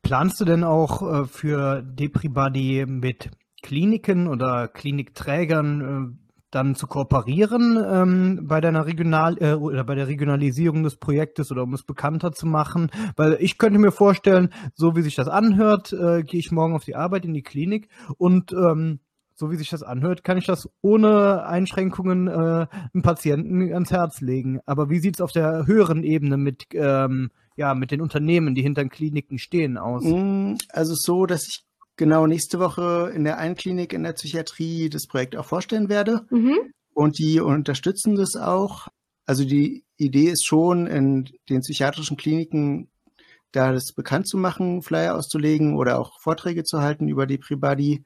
Planst 0.02 0.40
du 0.40 0.46
denn 0.46 0.64
auch 0.64 1.02
äh, 1.02 1.26
für 1.26 1.82
DepriBuddy 1.82 2.86
mit 2.88 3.32
Kliniken 3.62 4.28
oder 4.28 4.68
Klinikträgern 4.68 5.82
äh, 5.82 6.26
dann 6.52 6.76
zu 6.76 6.88
kooperieren 6.88 7.78
ähm, 7.86 8.48
bei 8.48 8.62
deiner 8.62 8.86
Regional 8.86 9.38
äh, 9.42 9.54
oder 9.54 9.84
bei 9.84 9.96
der 9.96 10.08
Regionalisierung 10.08 10.84
des 10.84 10.96
Projektes 10.96 11.52
oder 11.52 11.64
um 11.64 11.74
es 11.74 11.84
bekannter 11.84 12.32
zu 12.32 12.46
machen? 12.46 12.92
Weil 13.16 13.38
ich 13.40 13.58
könnte 13.58 13.80
mir 13.80 13.92
vorstellen, 13.92 14.50
so 14.74 14.96
wie 14.96 15.02
sich 15.02 15.16
das 15.16 15.28
anhört, 15.28 15.90
gehe 15.90 16.40
ich 16.40 16.52
morgen 16.52 16.76
auf 16.76 16.86
die 16.86 16.96
Arbeit 16.96 17.26
in 17.26 17.34
die 17.34 17.44
Klinik 17.44 17.90
und 18.18 18.54
ähm, 18.54 19.00
so 19.36 19.52
wie 19.52 19.58
sich 19.58 19.70
das 19.70 19.84
anhört, 19.84 20.24
kann 20.24 20.38
ich 20.38 20.46
das 20.46 20.70
ohne 20.82 21.46
Einschränkungen 21.46 22.28
äh, 22.28 22.32
einem 22.32 23.02
Patienten 23.04 23.74
ans 23.74 23.92
Herz 23.92 24.22
legen. 24.22 24.62
Aber 24.66 24.90
wie 24.90 25.00
sieht 25.00 25.16
es 25.16 25.22
auf 25.22 25.34
der 25.34 25.68
höheren 25.68 26.04
Ebene 26.04 26.38
mit, 26.38 26.68
ähm, 26.74 27.32
ja, 27.56 27.74
mit 27.74 27.92
den 27.92 28.02
Unternehmen, 28.02 28.56
die 28.56 28.62
hinter 28.62 28.84
den 28.84 28.90
Kliniken 28.90 29.38
stehen, 29.38 29.78
aus? 29.78 30.04
Mm, 30.04 30.56
also 30.70 30.94
so, 30.96 31.26
dass 31.26 31.48
ich 31.48 31.64
genau 31.96 32.28
nächste 32.28 32.60
Woche 32.60 33.12
in 33.16 33.24
der 33.24 33.38
einen 33.38 33.56
Klinik 33.56 33.94
in 33.94 34.04
der 34.04 34.14
Psychiatrie 34.14 34.90
das 34.90 35.08
Projekt 35.08 35.36
auch 35.36 35.46
vorstellen 35.46 35.90
werde. 35.90 36.26
Mhm. 36.30 36.58
Und 36.94 37.20
die 37.20 37.40
unterstützen 37.40 38.16
das 38.16 38.36
auch. 38.36 38.88
Also 39.26 39.46
die 39.46 39.84
Idee 39.98 40.30
ist 40.30 40.46
schon, 40.46 40.88
in 40.88 41.30
den 41.50 41.62
psychiatrischen 41.62 42.18
Kliniken 42.18 42.90
da 43.52 43.72
das 43.72 43.94
bekannt 43.94 44.28
zu 44.28 44.38
machen, 44.38 44.82
Flyer 44.82 45.16
auszulegen 45.16 45.78
oder 45.78 45.98
auch 45.98 46.20
Vorträge 46.22 46.64
zu 46.64 46.82
halten 46.82 47.08
über 47.08 47.26
die 47.26 47.38
Pribadi 47.38 48.04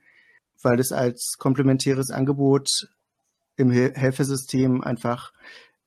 weil 0.62 0.80
es 0.80 0.92
als 0.92 1.36
komplementäres 1.38 2.12
Angebot 2.12 2.90
im 3.56 3.72
Helfersystem 3.72 4.82
einfach 4.82 5.34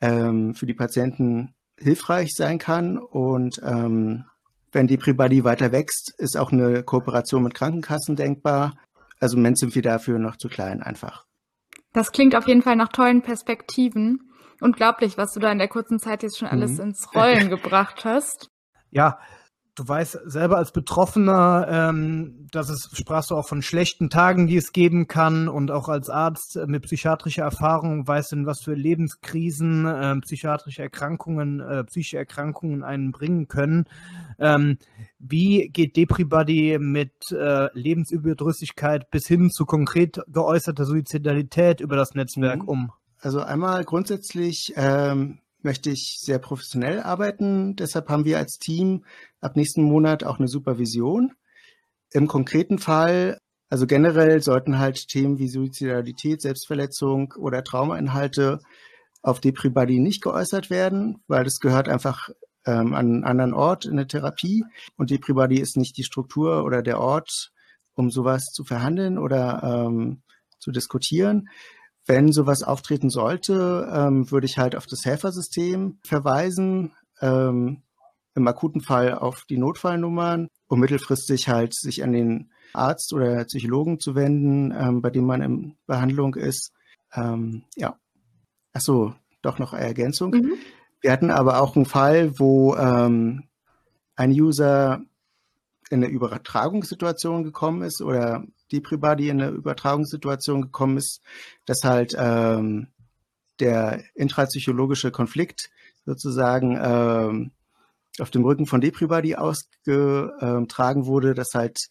ähm, 0.00 0.54
für 0.54 0.66
die 0.66 0.74
Patienten 0.74 1.54
hilfreich 1.78 2.34
sein 2.34 2.58
kann. 2.58 2.98
Und 2.98 3.60
ähm, 3.64 4.24
wenn 4.72 4.86
die 4.86 4.96
Pribadi 4.96 5.44
weiter 5.44 5.72
wächst, 5.72 6.14
ist 6.18 6.36
auch 6.36 6.52
eine 6.52 6.82
Kooperation 6.82 7.42
mit 7.42 7.54
Krankenkassen 7.54 8.16
denkbar. 8.16 8.74
Also 9.20 9.36
im 9.36 9.42
Moment 9.42 9.58
sind 9.58 9.74
wir 9.74 9.82
dafür 9.82 10.18
noch 10.18 10.36
zu 10.36 10.48
klein 10.48 10.82
einfach. 10.82 11.24
Das 11.92 12.12
klingt 12.12 12.34
auf 12.34 12.48
jeden 12.48 12.62
Fall 12.62 12.76
nach 12.76 12.88
tollen 12.88 13.22
Perspektiven. 13.22 14.32
Unglaublich, 14.60 15.18
was 15.18 15.32
du 15.32 15.40
da 15.40 15.52
in 15.52 15.58
der 15.58 15.68
kurzen 15.68 15.98
Zeit 15.98 16.22
jetzt 16.22 16.38
schon 16.38 16.48
alles 16.48 16.72
mhm. 16.72 16.84
ins 16.84 17.14
Rollen 17.14 17.50
gebracht 17.50 18.04
hast. 18.04 18.48
Ja, 18.90 19.18
du 19.74 19.88
weißt 19.88 20.18
selber 20.26 20.58
als 20.58 20.72
Betroffener, 20.72 21.66
ähm, 21.68 22.46
dass 22.50 22.68
es, 22.68 22.90
sprachst 22.92 23.30
du 23.30 23.36
auch 23.36 23.48
von 23.48 23.62
schlechten 23.62 24.10
Tagen, 24.10 24.46
die 24.46 24.56
es 24.56 24.72
geben 24.72 25.06
kann 25.06 25.48
und 25.48 25.70
auch 25.70 25.88
als 25.88 26.10
Arzt 26.10 26.58
mit 26.66 26.82
psychiatrischer 26.82 27.44
Erfahrung 27.44 28.06
weißt 28.06 28.32
du, 28.32 28.46
was 28.46 28.60
für 28.60 28.74
Lebenskrisen, 28.74 29.86
äh, 29.86 30.16
psychiatrische 30.20 30.82
Erkrankungen, 30.82 31.60
äh, 31.60 31.84
psychische 31.84 32.18
Erkrankungen 32.18 32.82
einen 32.82 33.12
bringen 33.12 33.48
können. 33.48 33.86
Ähm, 34.38 34.78
wie 35.18 35.68
geht 35.68 35.96
Depribody 35.96 36.78
mit 36.78 37.32
äh, 37.32 37.68
Lebensüberdrüssigkeit 37.72 39.10
bis 39.10 39.26
hin 39.26 39.50
zu 39.50 39.64
konkret 39.64 40.20
geäußerter 40.28 40.84
Suizidalität 40.84 41.80
über 41.80 41.96
das 41.96 42.14
Netzwerk 42.14 42.62
mhm. 42.62 42.68
um? 42.68 42.92
Also 43.20 43.40
einmal 43.40 43.84
grundsätzlich 43.84 44.72
ähm, 44.76 45.38
möchte 45.64 45.90
ich 45.90 46.18
sehr 46.20 46.38
professionell 46.38 47.00
arbeiten. 47.00 47.76
Deshalb 47.76 48.08
haben 48.08 48.24
wir 48.24 48.38
als 48.38 48.58
Team 48.58 49.04
ab 49.40 49.56
nächsten 49.56 49.82
Monat 49.82 50.24
auch 50.24 50.38
eine 50.38 50.48
Supervision. 50.48 51.32
Im 52.10 52.28
konkreten 52.28 52.78
Fall, 52.78 53.38
also 53.70 53.86
generell 53.86 54.42
sollten 54.42 54.78
halt 54.78 55.08
Themen 55.08 55.38
wie 55.38 55.48
Suizidalität, 55.48 56.42
Selbstverletzung 56.42 57.32
oder 57.38 57.64
Traumainhalte 57.64 58.60
auf 59.22 59.40
Depribody 59.40 59.98
nicht 59.98 60.22
geäußert 60.22 60.68
werden, 60.68 61.22
weil 61.28 61.44
das 61.44 61.60
gehört 61.60 61.88
einfach 61.88 62.28
ähm, 62.66 62.94
an 62.94 63.06
einen 63.06 63.24
anderen 63.24 63.54
Ort 63.54 63.86
in 63.86 63.96
der 63.96 64.08
Therapie 64.08 64.64
und 64.96 65.10
Depribody 65.10 65.60
ist 65.60 65.76
nicht 65.76 65.96
die 65.96 66.04
Struktur 66.04 66.64
oder 66.64 66.82
der 66.82 67.00
Ort, 67.00 67.52
um 67.94 68.10
sowas 68.10 68.46
zu 68.52 68.64
verhandeln 68.64 69.18
oder 69.18 69.62
ähm, 69.62 70.22
zu 70.58 70.70
diskutieren. 70.70 71.48
Wenn 72.06 72.32
sowas 72.32 72.62
auftreten 72.62 73.10
sollte, 73.10 73.88
ähm, 73.92 74.30
würde 74.30 74.46
ich 74.46 74.58
halt 74.58 74.74
auf 74.76 74.86
das 74.86 75.04
Helfersystem 75.04 75.98
verweisen, 76.04 76.92
ähm, 77.20 77.82
im 78.34 78.48
akuten 78.48 78.80
Fall 78.80 79.14
auf 79.14 79.44
die 79.48 79.58
Notfallnummern, 79.58 80.48
um 80.68 80.80
mittelfristig 80.80 81.48
halt 81.48 81.74
sich 81.74 82.02
an 82.02 82.12
den 82.12 82.50
Arzt 82.72 83.12
oder 83.12 83.44
Psychologen 83.44 84.00
zu 84.00 84.14
wenden, 84.14 84.72
ähm, 84.72 85.02
bei 85.02 85.10
dem 85.10 85.24
man 85.24 85.42
in 85.42 85.76
Behandlung 85.86 86.34
ist. 86.34 86.72
Ähm, 87.14 87.64
ja. 87.76 87.96
Ach 88.72 88.80
so, 88.80 89.14
doch 89.42 89.58
noch 89.58 89.74
eine 89.74 89.84
Ergänzung. 89.84 90.30
Mhm. 90.30 90.52
Wir 91.00 91.12
hatten 91.12 91.30
aber 91.30 91.60
auch 91.60 91.76
einen 91.76 91.84
Fall, 91.84 92.38
wo 92.38 92.74
ähm, 92.76 93.44
ein 94.16 94.30
User 94.30 95.02
in 95.90 96.02
eine 96.02 96.06
Übertragungssituation 96.06 97.44
gekommen 97.44 97.82
ist 97.82 98.00
oder 98.00 98.44
die 98.72 98.80
Pribadi 98.80 99.28
in 99.28 99.40
eine 99.40 99.50
Übertragungssituation 99.50 100.62
gekommen 100.62 100.96
ist, 100.96 101.20
dass 101.66 101.84
halt 101.84 102.14
ähm, 102.18 102.88
der 103.60 104.02
intrapsychologische 104.14 105.10
Konflikt 105.10 105.70
sozusagen 106.04 106.78
ähm, 106.82 107.52
auf 108.18 108.30
dem 108.30 108.44
Rücken 108.44 108.66
von 108.66 108.80
Depribadi 108.80 109.36
ausgetragen 109.36 111.06
wurde, 111.06 111.34
dass 111.34 111.54
halt 111.54 111.88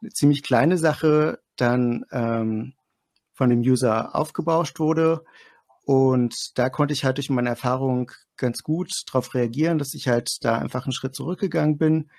eine 0.00 0.10
ziemlich 0.10 0.42
kleine 0.42 0.78
Sache 0.78 1.40
dann 1.56 2.04
ähm, 2.12 2.74
von 3.32 3.50
dem 3.50 3.60
User 3.60 4.14
aufgebauscht 4.14 4.78
wurde. 4.78 5.24
Und 5.84 6.58
da 6.58 6.68
konnte 6.68 6.92
ich 6.92 7.04
halt 7.04 7.16
durch 7.16 7.30
meine 7.30 7.48
Erfahrung 7.48 8.12
ganz 8.36 8.62
gut 8.62 8.92
darauf 9.06 9.34
reagieren, 9.34 9.78
dass 9.78 9.94
ich 9.94 10.06
halt 10.06 10.36
da 10.42 10.58
einfach 10.58 10.84
einen 10.84 10.92
Schritt 10.92 11.14
zurückgegangen 11.14 11.78
bin, 11.78 12.10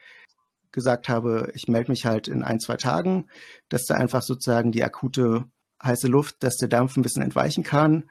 gesagt 0.71 1.09
habe, 1.09 1.51
ich 1.55 1.67
melde 1.67 1.91
mich 1.91 2.05
halt 2.05 2.27
in 2.27 2.43
ein, 2.43 2.59
zwei 2.59 2.77
Tagen, 2.77 3.27
dass 3.69 3.85
da 3.85 3.95
einfach 3.95 4.21
sozusagen 4.21 4.71
die 4.71 4.83
akute 4.83 5.45
heiße 5.83 6.07
Luft, 6.07 6.43
dass 6.43 6.57
der 6.57 6.67
Dampf 6.67 6.97
ein 6.97 7.03
bisschen 7.03 7.21
entweichen 7.21 7.63
kann. 7.63 8.09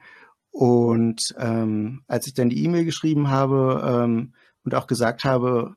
Und 0.51 1.21
ähm, 1.37 2.03
als 2.07 2.27
ich 2.27 2.33
dann 2.33 2.49
die 2.49 2.63
E-Mail 2.63 2.85
geschrieben 2.85 3.29
habe 3.29 3.81
ähm, 3.85 4.33
und 4.63 4.75
auch 4.75 4.87
gesagt 4.87 5.23
habe, 5.23 5.75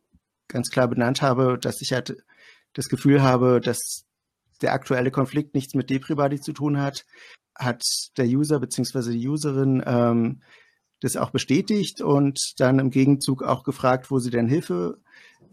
ganz 0.49 0.71
klar 0.71 0.89
benannt 0.89 1.23
habe, 1.23 1.59
dass 1.59 1.81
ich 1.81 1.93
halt 1.93 2.17
das 2.73 2.89
Gefühl 2.89 3.23
habe, 3.23 3.61
dass 3.61 4.05
der 4.63 4.73
aktuelle 4.73 5.11
Konflikt 5.11 5.55
nichts 5.55 5.75
mit 5.75 5.91
Depribody 5.91 6.41
zu 6.41 6.53
tun 6.53 6.81
hat, 6.81 7.05
hat 7.55 7.83
der 8.17 8.27
User 8.27 8.61
bzw. 8.61 9.13
die 9.13 9.29
Userin 9.29 9.83
ähm, 9.85 10.41
das 11.01 11.17
auch 11.17 11.31
bestätigt 11.31 12.01
und 12.01 12.39
dann 12.59 12.79
im 12.79 12.91
Gegenzug 12.91 13.43
auch 13.43 13.65
gefragt, 13.65 14.11
wo 14.11 14.19
sie 14.19 14.31
denn 14.31 14.49
Hilfe 14.49 14.99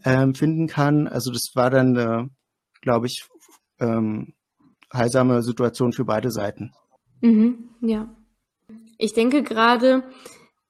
ähm, 0.04 0.34
finden 0.34 0.66
kann. 0.66 1.06
Also 1.08 1.30
das 1.32 1.50
war 1.54 1.70
dann, 1.70 1.96
äh, 1.96 2.26
glaube 2.82 3.06
ich, 3.06 3.24
ähm, 3.78 4.34
heilsame 4.92 5.42
Situation 5.42 5.92
für 5.92 6.04
beide 6.04 6.30
Seiten. 6.30 6.72
Mhm, 7.20 7.70
ja. 7.80 8.08
Ich 8.98 9.12
denke 9.12 9.42
gerade, 9.42 10.04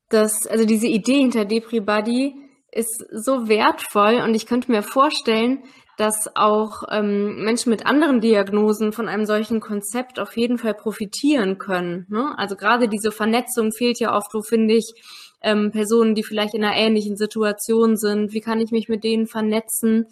dass, 0.08 0.46
also 0.46 0.64
diese 0.64 0.86
Idee 0.86 1.20
hinter 1.20 1.44
Depri 1.44 1.80
Buddy 1.80 2.34
ist 2.72 3.04
so 3.12 3.48
wertvoll 3.48 4.20
und 4.24 4.34
ich 4.34 4.46
könnte 4.46 4.70
mir 4.70 4.82
vorstellen, 4.82 5.64
dass 5.96 6.34
auch 6.34 6.84
ähm, 6.90 7.44
Menschen 7.44 7.70
mit 7.70 7.84
anderen 7.84 8.20
Diagnosen 8.20 8.92
von 8.92 9.08
einem 9.08 9.26
solchen 9.26 9.60
Konzept 9.60 10.18
auf 10.18 10.36
jeden 10.36 10.56
Fall 10.56 10.74
profitieren 10.74 11.58
können. 11.58 12.06
Ne? 12.08 12.32
Also 12.38 12.56
gerade 12.56 12.88
diese 12.88 13.12
Vernetzung 13.12 13.70
fehlt 13.72 14.00
ja 14.00 14.16
oft, 14.16 14.32
wo 14.32 14.40
finde 14.40 14.74
ich 14.74 14.94
ähm, 15.42 15.70
Personen, 15.70 16.14
die 16.14 16.22
vielleicht 16.22 16.54
in 16.54 16.64
einer 16.64 16.76
ähnlichen 16.76 17.16
Situation 17.16 17.96
sind. 17.96 18.32
Wie 18.32 18.40
kann 18.40 18.60
ich 18.60 18.70
mich 18.70 18.88
mit 18.88 19.04
denen 19.04 19.26
vernetzen? 19.26 20.06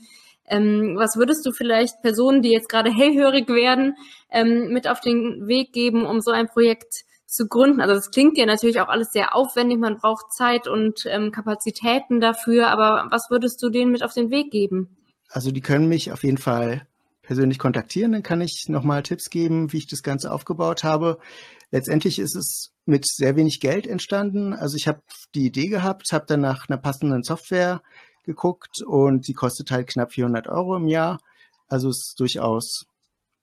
Ähm, 0.46 0.94
was 0.96 1.16
würdest 1.16 1.44
du 1.44 1.52
vielleicht 1.52 2.00
Personen, 2.02 2.42
die 2.42 2.50
jetzt 2.50 2.68
gerade 2.68 2.90
hellhörig 2.90 3.48
werden, 3.48 3.96
ähm, 4.30 4.68
mit 4.72 4.88
auf 4.88 5.00
den 5.00 5.46
Weg 5.46 5.72
geben, 5.72 6.06
um 6.06 6.20
so 6.20 6.30
ein 6.30 6.48
Projekt 6.48 7.04
zu 7.26 7.48
gründen? 7.48 7.80
Also 7.80 7.94
das 7.94 8.10
klingt 8.10 8.38
ja 8.38 8.46
natürlich 8.46 8.80
auch 8.80 8.88
alles 8.88 9.12
sehr 9.12 9.34
aufwendig, 9.34 9.78
man 9.78 9.98
braucht 9.98 10.32
Zeit 10.32 10.66
und 10.66 11.04
ähm, 11.06 11.32
Kapazitäten 11.32 12.20
dafür, 12.20 12.68
aber 12.68 13.08
was 13.10 13.30
würdest 13.30 13.62
du 13.62 13.68
denen 13.68 13.92
mit 13.92 14.02
auf 14.02 14.14
den 14.14 14.30
Weg 14.30 14.50
geben? 14.50 14.96
Also 15.28 15.50
die 15.50 15.60
können 15.60 15.88
mich 15.88 16.10
auf 16.12 16.24
jeden 16.24 16.38
Fall 16.38 16.86
persönlich 17.28 17.58
kontaktieren, 17.58 18.12
dann 18.12 18.22
kann 18.22 18.40
ich 18.40 18.64
nochmal 18.68 19.02
Tipps 19.02 19.28
geben, 19.28 19.70
wie 19.70 19.76
ich 19.76 19.86
das 19.86 20.02
Ganze 20.02 20.32
aufgebaut 20.32 20.82
habe. 20.82 21.18
Letztendlich 21.70 22.18
ist 22.18 22.34
es 22.34 22.72
mit 22.86 23.06
sehr 23.06 23.36
wenig 23.36 23.60
Geld 23.60 23.86
entstanden. 23.86 24.54
Also 24.54 24.76
ich 24.76 24.88
habe 24.88 25.02
die 25.34 25.44
Idee 25.44 25.68
gehabt, 25.68 26.06
habe 26.10 26.24
dann 26.26 26.40
nach 26.40 26.70
einer 26.70 26.78
passenden 26.78 27.22
Software 27.22 27.82
geguckt 28.24 28.80
und 28.82 29.28
die 29.28 29.34
kostet 29.34 29.70
halt 29.70 29.88
knapp 29.88 30.14
400 30.14 30.48
Euro 30.48 30.74
im 30.76 30.88
Jahr. 30.88 31.20
Also 31.68 31.90
ist 31.90 32.14
durchaus 32.18 32.86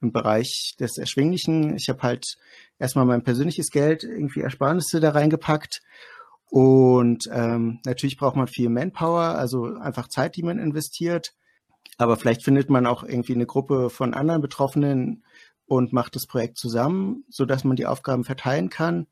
im 0.01 0.11
Bereich 0.11 0.73
des 0.79 0.97
Erschwinglichen. 0.97 1.75
Ich 1.75 1.87
habe 1.87 2.01
halt 2.01 2.37
erstmal 2.79 3.05
mein 3.05 3.23
persönliches 3.23 3.69
Geld, 3.69 4.03
irgendwie 4.03 4.41
Ersparnisse 4.41 4.99
da 4.99 5.11
reingepackt. 5.11 5.83
Und 6.49 7.29
ähm, 7.31 7.81
natürlich 7.85 8.17
braucht 8.17 8.35
man 8.35 8.47
viel 8.47 8.69
Manpower, 8.69 9.37
also 9.37 9.75
einfach 9.75 10.07
Zeit, 10.07 10.37
die 10.37 10.43
man 10.43 10.57
investiert. 10.57 11.35
Aber 11.97 12.17
vielleicht 12.17 12.43
findet 12.43 12.69
man 12.69 12.85
auch 12.85 13.03
irgendwie 13.03 13.33
eine 13.33 13.45
Gruppe 13.45 13.89
von 13.89 14.13
anderen 14.13 14.41
Betroffenen 14.41 15.23
und 15.65 15.93
macht 15.93 16.15
das 16.15 16.27
Projekt 16.27 16.57
zusammen, 16.57 17.23
so 17.29 17.45
dass 17.45 17.63
man 17.63 17.75
die 17.75 17.85
Aufgaben 17.85 18.23
verteilen 18.23 18.69
kann. 18.69 19.07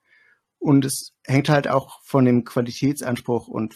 Und 0.60 0.86
es 0.86 1.14
hängt 1.26 1.50
halt 1.50 1.68
auch 1.68 2.00
von 2.04 2.26
dem 2.26 2.44
Qualitätsanspruch 2.46 3.48
und 3.48 3.76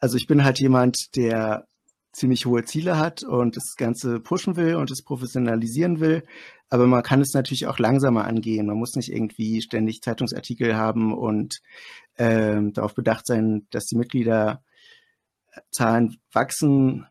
also 0.00 0.16
ich 0.16 0.26
bin 0.26 0.44
halt 0.44 0.60
jemand, 0.60 1.16
der 1.16 1.66
ziemlich 2.12 2.46
hohe 2.46 2.64
Ziele 2.64 2.98
hat 2.98 3.22
und 3.22 3.56
das 3.56 3.74
Ganze 3.76 4.20
pushen 4.20 4.56
will 4.56 4.74
und 4.76 4.90
es 4.90 5.02
professionalisieren 5.02 6.00
will. 6.00 6.24
Aber 6.68 6.86
man 6.86 7.02
kann 7.02 7.20
es 7.20 7.32
natürlich 7.32 7.66
auch 7.66 7.78
langsamer 7.78 8.24
angehen. 8.24 8.66
Man 8.66 8.76
muss 8.76 8.94
nicht 8.94 9.12
irgendwie 9.12 9.62
ständig 9.62 10.02
Zeitungsartikel 10.02 10.76
haben 10.76 11.16
und 11.16 11.60
ähm, 12.16 12.72
darauf 12.72 12.94
bedacht 12.94 13.26
sein, 13.26 13.66
dass 13.70 13.86
die 13.86 13.96
Mitgliederzahlen 13.96 14.60
wachsen. 16.32 17.06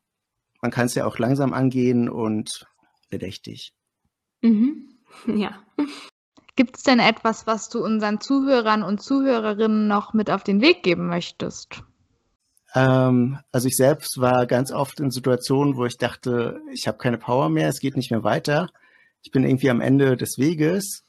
Man 0.61 0.71
kann 0.71 0.87
es 0.87 0.95
ja 0.95 1.05
auch 1.05 1.19
langsam 1.19 1.53
angehen 1.53 2.09
und 2.09 2.65
bedächtig. 3.09 3.73
Mhm. 4.41 4.93
Ja. 5.25 5.63
Gibt 6.57 6.77
es 6.77 6.83
denn 6.83 6.99
etwas, 6.99 7.47
was 7.47 7.69
du 7.69 7.83
unseren 7.83 8.19
Zuhörern 8.19 8.83
und 8.83 9.01
Zuhörerinnen 9.01 9.87
noch 9.87 10.13
mit 10.13 10.29
auf 10.29 10.43
den 10.43 10.59
Weg 10.59 10.83
geben 10.83 11.07
möchtest? 11.07 11.83
Ähm, 12.75 13.39
also 13.51 13.67
ich 13.67 13.75
selbst 13.75 14.19
war 14.19 14.45
ganz 14.47 14.71
oft 14.71 14.99
in 14.99 15.11
Situationen, 15.11 15.77
wo 15.77 15.85
ich 15.85 15.97
dachte, 15.97 16.59
ich 16.73 16.87
habe 16.87 16.97
keine 16.97 17.17
Power 17.17 17.49
mehr, 17.49 17.69
es 17.69 17.79
geht 17.79 17.95
nicht 17.95 18.11
mehr 18.11 18.23
weiter. 18.23 18.69
Ich 19.23 19.31
bin 19.31 19.43
irgendwie 19.43 19.69
am 19.69 19.81
Ende 19.81 20.17
des 20.17 20.37
Weges. 20.37 21.05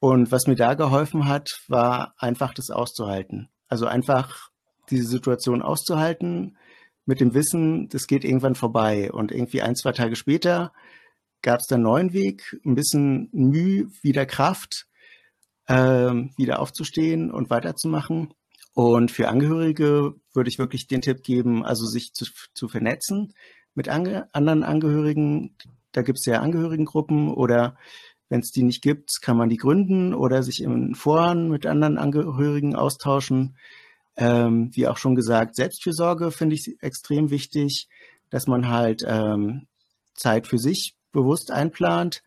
Und 0.00 0.30
was 0.30 0.46
mir 0.46 0.56
da 0.56 0.74
geholfen 0.74 1.26
hat, 1.26 1.60
war 1.66 2.14
einfach 2.18 2.54
das 2.54 2.70
auszuhalten. 2.70 3.48
Also 3.68 3.86
einfach 3.86 4.50
diese 4.90 5.06
Situation 5.06 5.62
auszuhalten 5.62 6.56
mit 7.06 7.20
dem 7.20 7.34
Wissen, 7.34 7.88
das 7.88 8.06
geht 8.06 8.24
irgendwann 8.24 8.54
vorbei. 8.54 9.12
Und 9.12 9.32
irgendwie 9.32 9.62
ein, 9.62 9.76
zwei 9.76 9.92
Tage 9.92 10.16
später 10.16 10.72
gab 11.42 11.60
es 11.60 11.66
dann 11.66 11.76
einen 11.76 11.84
neuen 11.84 12.12
Weg, 12.12 12.58
ein 12.64 12.74
bisschen 12.74 13.28
Mühe, 13.32 13.88
wieder 14.02 14.26
Kraft, 14.26 14.86
ähm, 15.68 16.32
wieder 16.36 16.60
aufzustehen 16.60 17.30
und 17.30 17.50
weiterzumachen. 17.50 18.32
Und 18.74 19.10
für 19.10 19.28
Angehörige 19.28 20.14
würde 20.32 20.50
ich 20.50 20.58
wirklich 20.58 20.86
den 20.86 21.02
Tipp 21.02 21.22
geben, 21.22 21.64
also 21.64 21.86
sich 21.86 22.12
zu, 22.12 22.26
zu 22.54 22.68
vernetzen 22.68 23.34
mit 23.74 23.88
ange 23.88 24.28
anderen 24.32 24.62
Angehörigen. 24.62 25.56
Da 25.92 26.02
gibt 26.02 26.18
es 26.18 26.24
ja 26.26 26.40
Angehörigengruppen 26.40 27.32
oder 27.32 27.76
wenn 28.28 28.40
es 28.40 28.50
die 28.50 28.62
nicht 28.62 28.82
gibt, 28.82 29.20
kann 29.20 29.36
man 29.36 29.48
die 29.48 29.58
gründen 29.58 30.14
oder 30.14 30.42
sich 30.42 30.62
in 30.62 30.94
Foren 30.94 31.50
mit 31.50 31.66
anderen 31.66 31.98
Angehörigen 31.98 32.74
austauschen. 32.74 33.56
Ähm, 34.16 34.70
wie 34.72 34.86
auch 34.86 34.96
schon 34.96 35.14
gesagt, 35.14 35.56
Selbstfürsorge 35.56 36.30
finde 36.30 36.54
ich 36.54 36.76
extrem 36.80 37.30
wichtig, 37.30 37.88
dass 38.30 38.46
man 38.46 38.68
halt 38.68 39.02
ähm, 39.06 39.66
Zeit 40.14 40.46
für 40.46 40.58
sich 40.58 40.94
bewusst 41.12 41.50
einplant, 41.50 42.22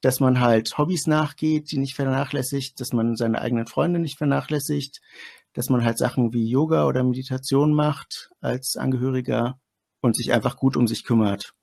dass 0.00 0.20
man 0.20 0.40
halt 0.40 0.78
Hobbys 0.78 1.06
nachgeht, 1.06 1.70
die 1.70 1.78
nicht 1.78 1.94
vernachlässigt, 1.94 2.80
dass 2.80 2.92
man 2.92 3.16
seine 3.16 3.40
eigenen 3.40 3.66
Freunde 3.66 3.98
nicht 3.98 4.16
vernachlässigt, 4.16 5.00
dass 5.52 5.70
man 5.70 5.84
halt 5.84 5.98
Sachen 5.98 6.32
wie 6.32 6.48
Yoga 6.48 6.86
oder 6.86 7.02
Meditation 7.02 7.74
macht 7.74 8.30
als 8.40 8.76
Angehöriger 8.76 9.58
und 10.00 10.16
sich 10.16 10.32
einfach 10.32 10.56
gut 10.56 10.76
um 10.76 10.86
sich 10.86 11.04
kümmert. 11.04 11.54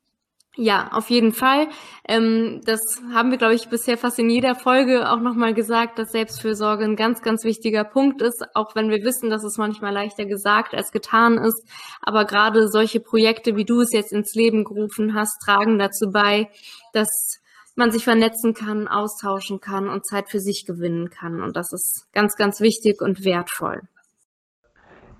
Ja, 0.57 0.89
auf 0.93 1.09
jeden 1.09 1.33
Fall. 1.33 1.67
Ähm, 2.07 2.61
das 2.63 3.01
haben 3.13 3.29
wir, 3.29 3.37
glaube 3.37 3.55
ich, 3.55 3.67
bisher 3.67 3.97
fast 3.97 4.19
in 4.19 4.29
jeder 4.29 4.55
Folge 4.55 5.11
auch 5.11 5.19
nochmal 5.19 5.53
gesagt, 5.53 5.99
dass 5.99 6.13
Selbstfürsorge 6.13 6.85
ein 6.85 6.95
ganz, 6.95 7.21
ganz 7.21 7.43
wichtiger 7.43 7.83
Punkt 7.83 8.21
ist, 8.21 8.45
auch 8.55 8.73
wenn 8.73 8.89
wir 8.89 9.03
wissen, 9.03 9.29
dass 9.29 9.43
es 9.43 9.57
manchmal 9.57 9.93
leichter 9.93 10.25
gesagt 10.25 10.73
als 10.73 10.93
getan 10.93 11.37
ist. 11.37 11.61
Aber 12.01 12.23
gerade 12.23 12.69
solche 12.69 13.01
Projekte, 13.01 13.57
wie 13.57 13.65
du 13.65 13.81
es 13.81 13.91
jetzt 13.91 14.13
ins 14.13 14.33
Leben 14.33 14.63
gerufen 14.63 15.13
hast, 15.13 15.41
tragen 15.43 15.77
dazu 15.77 16.11
bei, 16.11 16.49
dass 16.93 17.41
man 17.75 17.91
sich 17.91 18.05
vernetzen 18.05 18.53
kann, 18.53 18.87
austauschen 18.87 19.59
kann 19.59 19.89
und 19.89 20.05
Zeit 20.05 20.29
für 20.29 20.39
sich 20.39 20.65
gewinnen 20.65 21.09
kann. 21.09 21.41
Und 21.41 21.57
das 21.57 21.73
ist 21.73 22.07
ganz, 22.13 22.37
ganz 22.37 22.61
wichtig 22.61 23.01
und 23.01 23.25
wertvoll. 23.25 23.81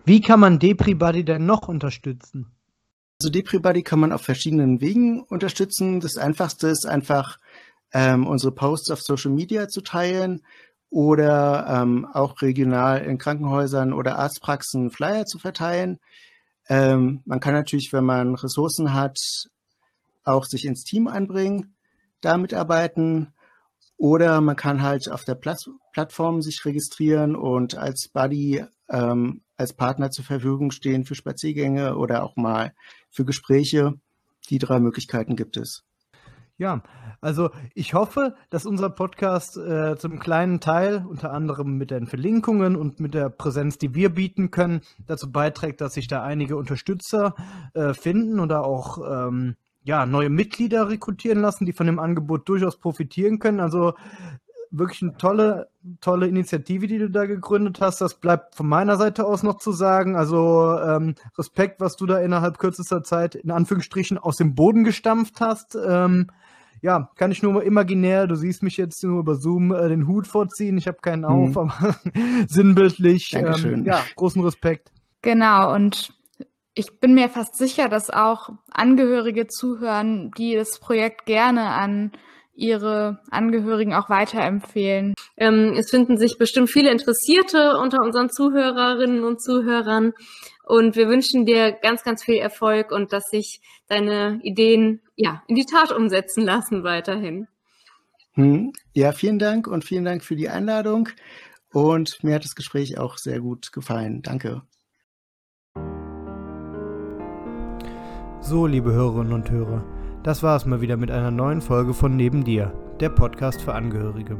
Wie 0.05 0.21
kann 0.21 0.39
man 0.39 0.59
DepriBuddy 0.59 1.25
denn 1.25 1.45
noch 1.45 1.67
unterstützen? 1.67 2.54
Also 3.19 3.31
DepriBuddy 3.31 3.83
kann 3.83 3.99
man 3.99 4.11
auf 4.11 4.21
verschiedenen 4.21 4.81
Wegen 4.81 5.21
unterstützen. 5.23 5.99
Das 5.99 6.17
einfachste 6.17 6.67
ist 6.67 6.85
einfach, 6.85 7.39
ähm, 7.93 8.27
unsere 8.27 8.51
Posts 8.51 8.91
auf 8.91 9.01
Social 9.01 9.31
Media 9.31 9.69
zu 9.69 9.81
teilen 9.81 10.41
oder 10.89 11.65
ähm, 11.69 12.05
auch 12.05 12.41
regional 12.41 13.03
in 13.03 13.17
Krankenhäusern 13.17 13.93
oder 13.93 14.17
Arztpraxen 14.17 14.91
Flyer 14.91 15.25
zu 15.25 15.39
verteilen. 15.39 15.99
Ähm, 16.67 17.21
man 17.25 17.39
kann 17.39 17.53
natürlich, 17.53 17.93
wenn 17.93 18.03
man 18.03 18.35
Ressourcen 18.35 18.93
hat, 18.93 19.17
auch 20.23 20.45
sich 20.45 20.65
ins 20.65 20.83
Team 20.83 21.07
einbringen 21.07 21.75
da 22.25 22.37
mitarbeiten. 22.37 23.33
Oder 23.97 24.41
man 24.41 24.57
kann 24.57 24.81
halt 24.81 25.09
auf 25.09 25.23
der 25.23 25.35
Plat 25.35 25.69
Plattform 25.93 26.41
sich 26.41 26.65
registrieren 26.65 27.37
und 27.37 27.77
als 27.77 28.09
Buddy 28.09 28.65
ähm, 28.89 29.41
als 29.57 29.73
Partner 29.73 30.11
zur 30.11 30.25
Verfügung 30.25 30.71
stehen 30.71 31.05
für 31.05 31.15
Spaziergänge 31.15 31.95
oder 31.97 32.23
auch 32.23 32.35
mal 32.35 32.73
für 33.09 33.25
Gespräche. 33.25 33.93
Die 34.49 34.59
drei 34.59 34.79
Möglichkeiten 34.79 35.35
gibt 35.35 35.57
es. 35.57 35.83
Ja, 36.57 36.83
also 37.19 37.49
ich 37.73 37.93
hoffe, 37.93 38.35
dass 38.49 38.65
unser 38.65 38.89
Podcast 38.89 39.57
äh, 39.57 39.97
zum 39.97 40.19
kleinen 40.19 40.61
Teil, 40.61 41.05
unter 41.05 41.33
anderem 41.33 41.77
mit 41.77 41.91
den 41.91 42.07
Verlinkungen 42.07 42.77
und 42.77 43.01
mit 43.01 43.13
der 43.13 43.29
Präsenz, 43.29 43.77
die 43.77 43.93
wir 43.93 44.09
bieten 44.09 44.51
können, 44.51 44.81
dazu 45.05 45.31
beiträgt, 45.31 45.81
dass 45.81 45.95
sich 45.95 46.07
da 46.07 46.23
einige 46.23 46.55
Unterstützer 46.55 47.35
äh, 47.73 47.93
finden 47.93 48.39
oder 48.39 48.63
auch 48.63 48.99
ähm, 49.27 49.55
ja, 49.83 50.05
neue 50.05 50.29
Mitglieder 50.29 50.87
rekrutieren 50.89 51.41
lassen, 51.41 51.65
die 51.65 51.73
von 51.73 51.87
dem 51.87 51.99
Angebot 51.99 52.47
durchaus 52.47 52.79
profitieren 52.79 53.39
können. 53.39 53.59
Also 53.59 53.93
wirklich 54.77 55.01
eine 55.01 55.17
tolle, 55.17 55.69
tolle 56.01 56.27
Initiative, 56.27 56.87
die 56.87 56.97
du 56.97 57.09
da 57.09 57.25
gegründet 57.25 57.79
hast. 57.81 58.01
Das 58.01 58.15
bleibt 58.15 58.55
von 58.55 58.67
meiner 58.67 58.97
Seite 58.97 59.25
aus 59.25 59.43
noch 59.43 59.57
zu 59.57 59.71
sagen. 59.71 60.15
Also 60.15 60.77
ähm, 60.79 61.15
Respekt, 61.37 61.81
was 61.81 61.95
du 61.95 62.05
da 62.05 62.19
innerhalb 62.19 62.57
kürzester 62.57 63.03
Zeit 63.03 63.35
in 63.35 63.51
Anführungsstrichen 63.51 64.17
aus 64.17 64.37
dem 64.37 64.55
Boden 64.55 64.83
gestampft 64.83 65.39
hast. 65.41 65.75
Ähm, 65.75 66.27
ja, 66.81 67.09
kann 67.15 67.31
ich 67.31 67.41
nur 67.41 67.63
imaginär, 67.63 68.27
du 68.27 68.35
siehst 68.35 68.61
mich 68.61 68.77
jetzt 68.77 69.03
nur 69.03 69.19
über 69.19 69.35
Zoom 69.35 69.73
äh, 69.73 69.89
den 69.89 70.07
Hut 70.07 70.27
vorziehen. 70.27 70.77
Ich 70.77 70.87
habe 70.87 70.99
keinen 71.01 71.25
auf, 71.25 71.51
mhm. 71.51 71.57
aber 71.57 71.95
sinnbildlich. 72.47 73.33
Ähm, 73.33 73.85
ja, 73.85 74.01
großen 74.15 74.43
Respekt. 74.43 74.91
Genau, 75.21 75.73
und 75.73 76.13
ich 76.75 76.99
bin 76.99 77.15
mir 77.15 77.29
fast 77.29 77.55
sicher, 77.55 77.89
dass 77.89 78.09
auch 78.09 78.49
Angehörige 78.69 79.47
zuhören, 79.47 80.31
die 80.37 80.55
das 80.55 80.79
Projekt 80.79 81.25
gerne 81.25 81.69
an 81.69 82.11
ihre 82.55 83.19
Angehörigen 83.29 83.93
auch 83.93 84.09
weiterempfehlen. 84.09 85.13
Ähm, 85.37 85.73
es 85.77 85.89
finden 85.89 86.17
sich 86.17 86.37
bestimmt 86.37 86.69
viele 86.69 86.91
Interessierte 86.91 87.77
unter 87.77 88.01
unseren 88.01 88.29
Zuhörerinnen 88.29 89.23
und 89.23 89.41
Zuhörern. 89.41 90.13
Und 90.65 90.95
wir 90.95 91.07
wünschen 91.07 91.45
dir 91.45 91.71
ganz, 91.71 92.03
ganz 92.03 92.23
viel 92.23 92.37
Erfolg 92.37 92.91
und 92.91 93.13
dass 93.13 93.25
sich 93.25 93.61
deine 93.87 94.39
Ideen 94.41 95.01
ja 95.15 95.43
in 95.47 95.55
die 95.55 95.65
Tat 95.65 95.91
umsetzen 95.91 96.43
lassen 96.43 96.83
weiterhin. 96.83 97.47
Hm. 98.33 98.73
Ja, 98.93 99.11
vielen 99.11 99.39
Dank 99.39 99.67
und 99.67 99.85
vielen 99.85 100.05
Dank 100.05 100.23
für 100.23 100.35
die 100.35 100.49
Einladung. 100.49 101.09
Und 101.71 102.23
mir 102.23 102.35
hat 102.35 102.45
das 102.45 102.55
Gespräch 102.55 102.97
auch 102.97 103.17
sehr 103.17 103.39
gut 103.41 103.71
gefallen. 103.71 104.21
Danke. 104.21 104.61
So, 108.41 108.67
liebe 108.67 108.93
Hörerinnen 108.93 109.33
und 109.33 109.49
Hörer, 109.49 109.83
Das 110.25 110.41
war 110.41 110.55
es 110.55 110.65
mal 110.65 110.81
wieder 110.81 110.97
mit 110.97 111.11
einer 111.11 111.29
neuen 111.29 111.61
Folge 111.61 111.93
von 111.93 112.15
Neben 112.15 112.43
dir, 112.43 112.73
der 112.99 113.09
Podcast 113.09 113.61
für 113.61 113.75
Angehörige. 113.75 114.39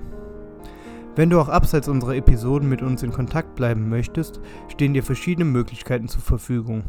Wenn 1.16 1.30
du 1.30 1.40
auch 1.40 1.48
abseits 1.48 1.88
unserer 1.88 2.16
Episoden 2.16 2.68
mit 2.68 2.82
uns 2.82 3.04
in 3.04 3.12
Kontakt 3.12 3.54
bleiben 3.54 3.88
möchtest, 3.88 4.42
stehen 4.68 4.96
dir 4.96 5.04
verschiedene 5.04 5.46
Möglichkeiten 5.46 6.08
zur 6.08 6.24
Verfügung. 6.24 6.86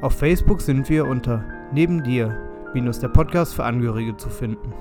Auf 0.00 0.14
Facebook 0.14 0.62
sind 0.62 0.88
wir 0.88 1.06
unter 1.06 1.44
Neben 1.74 2.02
dir, 2.02 2.34
minus 2.72 2.98
der 2.98 3.08
Podcast 3.08 3.52
für 3.54 3.64
Angehörige 3.64 4.16
zu 4.16 4.30
finden. 4.30 4.72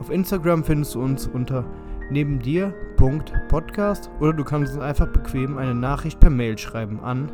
Auf 0.00 0.08
Instagram 0.08 0.64
findest 0.64 0.94
du 0.94 1.02
uns 1.02 1.26
unter 1.26 1.66
neben 2.10 2.38
dir.podcast 2.38 4.08
oder 4.20 4.32
du 4.32 4.44
kannst 4.44 4.72
uns 4.72 4.82
einfach 4.82 5.08
bequem 5.08 5.58
eine 5.58 5.74
Nachricht 5.74 6.18
per 6.18 6.30
Mail 6.30 6.56
schreiben 6.56 7.00
an 7.00 7.30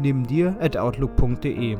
neben 0.00 0.26
dir 0.26 0.56
at 0.58 0.76
outlook.de. 0.76 1.78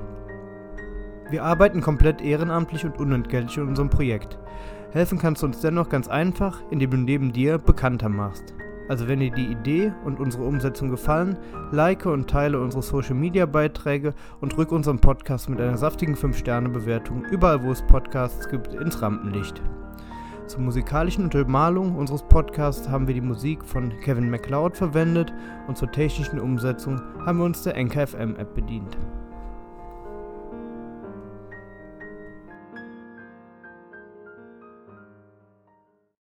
Wir 1.29 1.43
arbeiten 1.43 1.81
komplett 1.81 2.23
ehrenamtlich 2.23 2.85
und 2.85 2.99
unentgeltlich 2.99 3.57
in 3.57 3.67
unserem 3.67 3.91
Projekt. 3.91 4.39
Helfen 4.93 5.19
kannst 5.19 5.43
du 5.43 5.47
uns 5.47 5.61
dennoch 5.61 5.89
ganz 5.89 6.07
einfach, 6.07 6.63
indem 6.71 6.91
du 6.91 6.97
neben 6.99 7.33
dir 7.33 7.59
bekannter 7.59 8.09
machst. 8.09 8.55
Also 8.89 9.09
wenn 9.09 9.19
dir 9.19 9.33
die 9.33 9.47
Idee 9.47 9.93
und 10.05 10.21
unsere 10.21 10.45
Umsetzung 10.45 10.89
gefallen, 10.89 11.37
like 11.73 12.07
und 12.07 12.31
teile 12.31 12.61
unsere 12.61 12.85
Social 12.85 13.17
Media 13.17 13.45
Beiträge 13.45 14.15
und 14.41 14.57
rück 14.57 14.71
unseren 14.71 15.01
Podcast 15.01 15.49
mit 15.49 15.61
einer 15.61 15.77
saftigen 15.77 16.15
5-Sterne-Bewertung 16.15 17.25
überall 17.25 17.65
wo 17.65 17.73
es 17.73 17.83
Podcasts 17.83 18.49
gibt 18.49 18.75
ins 18.75 19.03
Rampenlicht. 19.03 19.61
Zur 20.47 20.61
musikalischen 20.61 21.25
Untermalung 21.25 21.97
unseres 21.97 22.23
Podcasts 22.23 22.89
haben 22.89 23.09
wir 23.09 23.15
die 23.15 23.21
Musik 23.21 23.65
von 23.65 23.93
Kevin 24.05 24.31
MacLeod 24.31 24.77
verwendet 24.77 25.33
und 25.67 25.77
zur 25.77 25.91
technischen 25.91 26.39
Umsetzung 26.39 27.01
haben 27.25 27.39
wir 27.39 27.45
uns 27.47 27.65
der 27.65 27.77
NKFM 27.77 28.37
App 28.37 28.55
bedient. 28.55 28.97